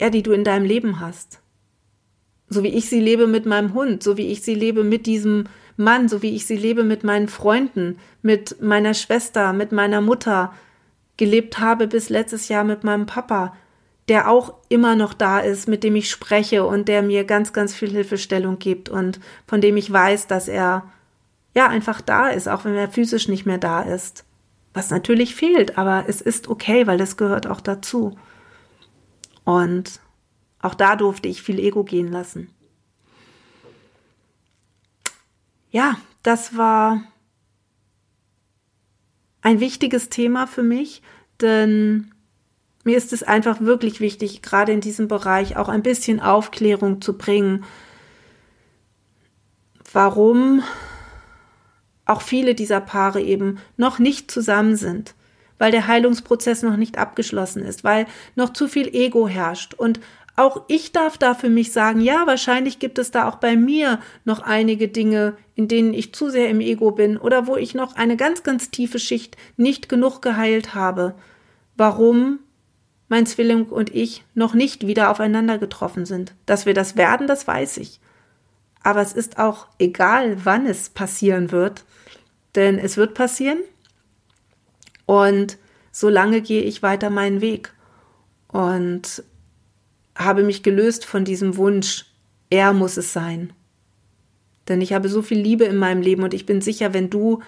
ja, 0.00 0.10
die 0.10 0.22
du 0.22 0.32
in 0.32 0.44
deinem 0.44 0.66
Leben 0.66 1.00
hast. 1.00 1.40
So 2.48 2.62
wie 2.62 2.68
ich 2.68 2.88
sie 2.88 3.00
lebe 3.00 3.26
mit 3.26 3.46
meinem 3.46 3.74
Hund, 3.74 4.02
so 4.02 4.16
wie 4.16 4.26
ich 4.26 4.42
sie 4.42 4.54
lebe 4.54 4.84
mit 4.84 5.06
diesem 5.06 5.44
Mann, 5.76 6.08
so 6.08 6.22
wie 6.22 6.34
ich 6.34 6.46
sie 6.46 6.56
lebe 6.56 6.84
mit 6.84 7.04
meinen 7.04 7.28
Freunden, 7.28 7.98
mit 8.22 8.60
meiner 8.62 8.94
Schwester, 8.94 9.52
mit 9.52 9.72
meiner 9.72 10.00
Mutter, 10.00 10.52
gelebt 11.16 11.58
habe 11.58 11.86
bis 11.86 12.08
letztes 12.08 12.48
Jahr 12.48 12.64
mit 12.64 12.84
meinem 12.84 13.06
Papa, 13.06 13.54
der 14.08 14.30
auch 14.30 14.54
immer 14.68 14.94
noch 14.94 15.14
da 15.14 15.40
ist, 15.40 15.68
mit 15.68 15.82
dem 15.82 15.96
ich 15.96 16.10
spreche 16.10 16.64
und 16.64 16.88
der 16.88 17.02
mir 17.02 17.24
ganz, 17.24 17.52
ganz 17.52 17.74
viel 17.74 17.90
Hilfestellung 17.90 18.58
gibt 18.58 18.88
und 18.88 19.20
von 19.46 19.60
dem 19.60 19.76
ich 19.76 19.92
weiß, 19.92 20.26
dass 20.26 20.48
er 20.48 20.84
ja 21.54 21.68
einfach 21.68 22.00
da 22.00 22.28
ist, 22.28 22.48
auch 22.48 22.64
wenn 22.64 22.74
er 22.74 22.88
physisch 22.88 23.28
nicht 23.28 23.46
mehr 23.46 23.58
da 23.58 23.82
ist. 23.82 24.24
Was 24.74 24.90
natürlich 24.90 25.34
fehlt, 25.34 25.78
aber 25.78 26.04
es 26.06 26.20
ist 26.20 26.48
okay, 26.48 26.86
weil 26.86 26.98
das 26.98 27.16
gehört 27.16 27.46
auch 27.46 27.62
dazu. 27.62 28.16
Und 29.44 30.00
auch 30.60 30.74
da 30.74 30.96
durfte 30.96 31.28
ich 31.28 31.42
viel 31.42 31.58
Ego 31.58 31.82
gehen 31.82 32.12
lassen. 32.12 32.50
Ja, 35.70 35.96
das 36.22 36.56
war 36.56 37.02
ein 39.42 39.60
wichtiges 39.60 40.08
Thema 40.08 40.46
für 40.46 40.62
mich, 40.62 41.02
denn 41.40 42.12
mir 42.84 42.96
ist 42.96 43.12
es 43.12 43.22
einfach 43.22 43.60
wirklich 43.60 44.00
wichtig, 44.00 44.42
gerade 44.42 44.72
in 44.72 44.80
diesem 44.80 45.08
Bereich 45.08 45.56
auch 45.56 45.68
ein 45.68 45.82
bisschen 45.82 46.20
Aufklärung 46.20 47.00
zu 47.00 47.18
bringen, 47.18 47.64
warum 49.92 50.62
auch 52.04 52.22
viele 52.22 52.54
dieser 52.54 52.80
Paare 52.80 53.20
eben 53.20 53.58
noch 53.76 53.98
nicht 53.98 54.30
zusammen 54.30 54.76
sind, 54.76 55.14
weil 55.58 55.72
der 55.72 55.86
Heilungsprozess 55.86 56.62
noch 56.62 56.76
nicht 56.76 56.98
abgeschlossen 56.98 57.62
ist, 57.62 57.84
weil 57.84 58.06
noch 58.36 58.52
zu 58.52 58.68
viel 58.68 58.88
Ego 58.94 59.26
herrscht 59.28 59.74
und 59.74 60.00
auch 60.36 60.64
ich 60.68 60.92
darf 60.92 61.18
da 61.18 61.34
für 61.34 61.48
mich 61.48 61.72
sagen, 61.72 62.00
ja, 62.00 62.26
wahrscheinlich 62.26 62.78
gibt 62.78 62.98
es 62.98 63.10
da 63.10 63.28
auch 63.28 63.36
bei 63.36 63.56
mir 63.56 64.00
noch 64.24 64.40
einige 64.40 64.88
Dinge, 64.88 65.36
in 65.54 65.66
denen 65.66 65.94
ich 65.94 66.14
zu 66.14 66.28
sehr 66.28 66.50
im 66.50 66.60
Ego 66.60 66.90
bin 66.90 67.16
oder 67.16 67.46
wo 67.46 67.56
ich 67.56 67.74
noch 67.74 67.96
eine 67.96 68.16
ganz, 68.16 68.42
ganz 68.42 68.70
tiefe 68.70 68.98
Schicht 68.98 69.36
nicht 69.56 69.88
genug 69.88 70.20
geheilt 70.20 70.74
habe. 70.74 71.14
Warum 71.76 72.40
mein 73.08 73.26
Zwilling 73.26 73.66
und 73.66 73.94
ich 73.94 74.24
noch 74.34 74.54
nicht 74.54 74.86
wieder 74.86 75.10
aufeinander 75.10 75.58
getroffen 75.58 76.06
sind. 76.06 76.34
Dass 76.44 76.66
wir 76.66 76.74
das 76.74 76.96
werden, 76.96 77.26
das 77.26 77.46
weiß 77.46 77.76
ich. 77.78 78.00
Aber 78.82 79.00
es 79.00 79.12
ist 79.12 79.38
auch 79.38 79.66
egal, 79.78 80.44
wann 80.44 80.66
es 80.66 80.90
passieren 80.90 81.50
wird, 81.50 81.84
denn 82.54 82.78
es 82.78 82.96
wird 82.96 83.14
passieren 83.14 83.58
und 85.06 85.58
solange 85.92 86.40
gehe 86.40 86.62
ich 86.62 86.82
weiter 86.82 87.10
meinen 87.10 87.40
Weg. 87.40 87.72
Und 88.48 89.24
habe 90.16 90.42
mich 90.42 90.62
gelöst 90.62 91.04
von 91.04 91.24
diesem 91.24 91.56
Wunsch, 91.56 92.06
er 92.50 92.72
muss 92.72 92.96
es 92.96 93.12
sein. 93.12 93.52
Denn 94.68 94.80
ich 94.80 94.92
habe 94.92 95.08
so 95.08 95.22
viel 95.22 95.38
Liebe 95.38 95.64
in 95.64 95.76
meinem 95.76 96.02
Leben 96.02 96.24
und 96.24 96.34
ich 96.34 96.46
bin 96.46 96.60
sicher, 96.60 96.92
wenn 96.92 97.10
du 97.10 97.42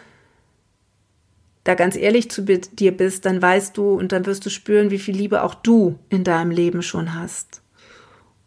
da 1.64 1.74
ganz 1.74 1.96
ehrlich 1.96 2.30
zu 2.30 2.42
dir 2.42 2.96
bist, 2.96 3.26
dann 3.26 3.42
weißt 3.42 3.76
du 3.76 3.92
und 3.92 4.12
dann 4.12 4.24
wirst 4.26 4.46
du 4.46 4.50
spüren, 4.50 4.90
wie 4.90 4.98
viel 4.98 5.16
Liebe 5.16 5.42
auch 5.42 5.54
du 5.54 5.98
in 6.08 6.24
deinem 6.24 6.50
Leben 6.50 6.82
schon 6.82 7.14
hast. 7.14 7.60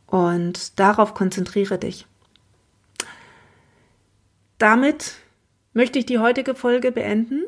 Und 0.08 0.80
darauf 0.80 1.14
konzentriere 1.14 1.78
dich. 1.78 2.08
Damit 4.58 5.16
möchte 5.74 6.00
ich 6.00 6.06
die 6.06 6.20
heutige 6.20 6.56
Folge 6.56 6.92
beenden 6.92 7.44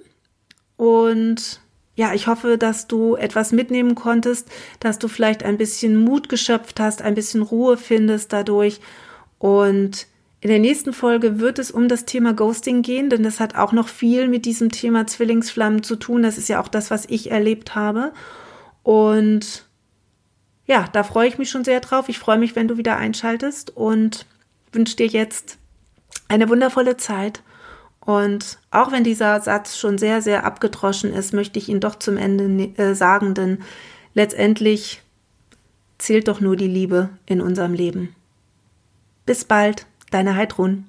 und 0.78 1.60
ja, 1.96 2.14
ich 2.14 2.28
hoffe, 2.28 2.58
dass 2.58 2.88
du 2.88 3.16
etwas 3.16 3.52
mitnehmen 3.52 3.94
konntest, 3.94 4.50
dass 4.80 4.98
du 4.98 5.08
vielleicht 5.08 5.44
ein 5.44 5.58
bisschen 5.58 5.96
Mut 5.96 6.28
geschöpft 6.28 6.80
hast, 6.80 7.02
ein 7.02 7.14
bisschen 7.14 7.44
Ruhe 7.44 7.78
findest 7.78 8.34
dadurch. 8.34 8.80
Und 9.38 10.08
in 10.42 10.50
der 10.50 10.60
nächsten 10.60 10.92
Folge 10.92 11.40
wird 11.40 11.60
es 11.60 11.70
um 11.72 11.88
das 11.88 12.06
Thema 12.06 12.34
Ghosting 12.34 12.82
gehen, 12.82 13.10
denn 13.10 13.24
das 13.24 13.40
hat 13.40 13.56
auch 13.56 13.72
noch 13.72 13.88
viel 13.88 14.28
mit 14.28 14.46
diesem 14.46 14.72
Thema 14.72 15.06
Zwillingsflammen 15.06 15.84
zu 15.84 15.96
tun. 15.96 16.24
Das 16.24 16.38
ist 16.38 16.50
ja 16.50 16.60
auch 16.60 16.68
das, 16.68 16.90
was 16.90 17.06
ich 17.06 17.32
erlebt 17.32 17.76
habe. 17.76 18.12
Und 18.82 19.66
ja, 20.66 20.90
da 20.94 21.04
freue 21.04 21.28
ich 21.28 21.38
mich 21.38 21.50
schon 21.50 21.64
sehr 21.64 21.80
drauf. 21.80 22.10
Ich 22.10 22.18
freue 22.18 22.40
mich, 22.40 22.56
wenn 22.56 22.68
du 22.68 22.78
wieder 22.78 22.98
einschaltest 22.98 23.76
und 23.76 24.26
wünsche 24.72 24.96
dir 24.96 25.08
jetzt 25.08 25.60
eine 26.28 26.50
wundervolle 26.50 26.98
Zeit 26.98 27.44
und 28.06 28.58
auch 28.70 28.92
wenn 28.92 29.04
dieser 29.04 29.40
Satz 29.42 29.78
schon 29.78 29.98
sehr, 29.98 30.22
sehr 30.22 30.46
abgedroschen 30.46 31.14
ist, 31.14 31.34
möchte 31.34 31.58
ich 31.58 31.70
ihn 31.70 31.80
doch 31.80 31.96
zum 31.96 32.18
Ende 32.18 32.50
ne-, 32.50 32.78
äh, 32.78 32.96
sagen, 32.96 33.34
denn 33.34 33.60
letztendlich 34.14 35.02
zählt 35.98 36.28
doch 36.28 36.42
nur 36.42 36.58
die 36.58 36.68
Liebe 36.68 37.10
in 37.26 37.40
unserem 37.40 37.74
Leben. 37.74 38.14
Bis 39.26 39.46
bald, 39.46 39.86
deine 40.12 40.36
Heidrun. 40.36 40.86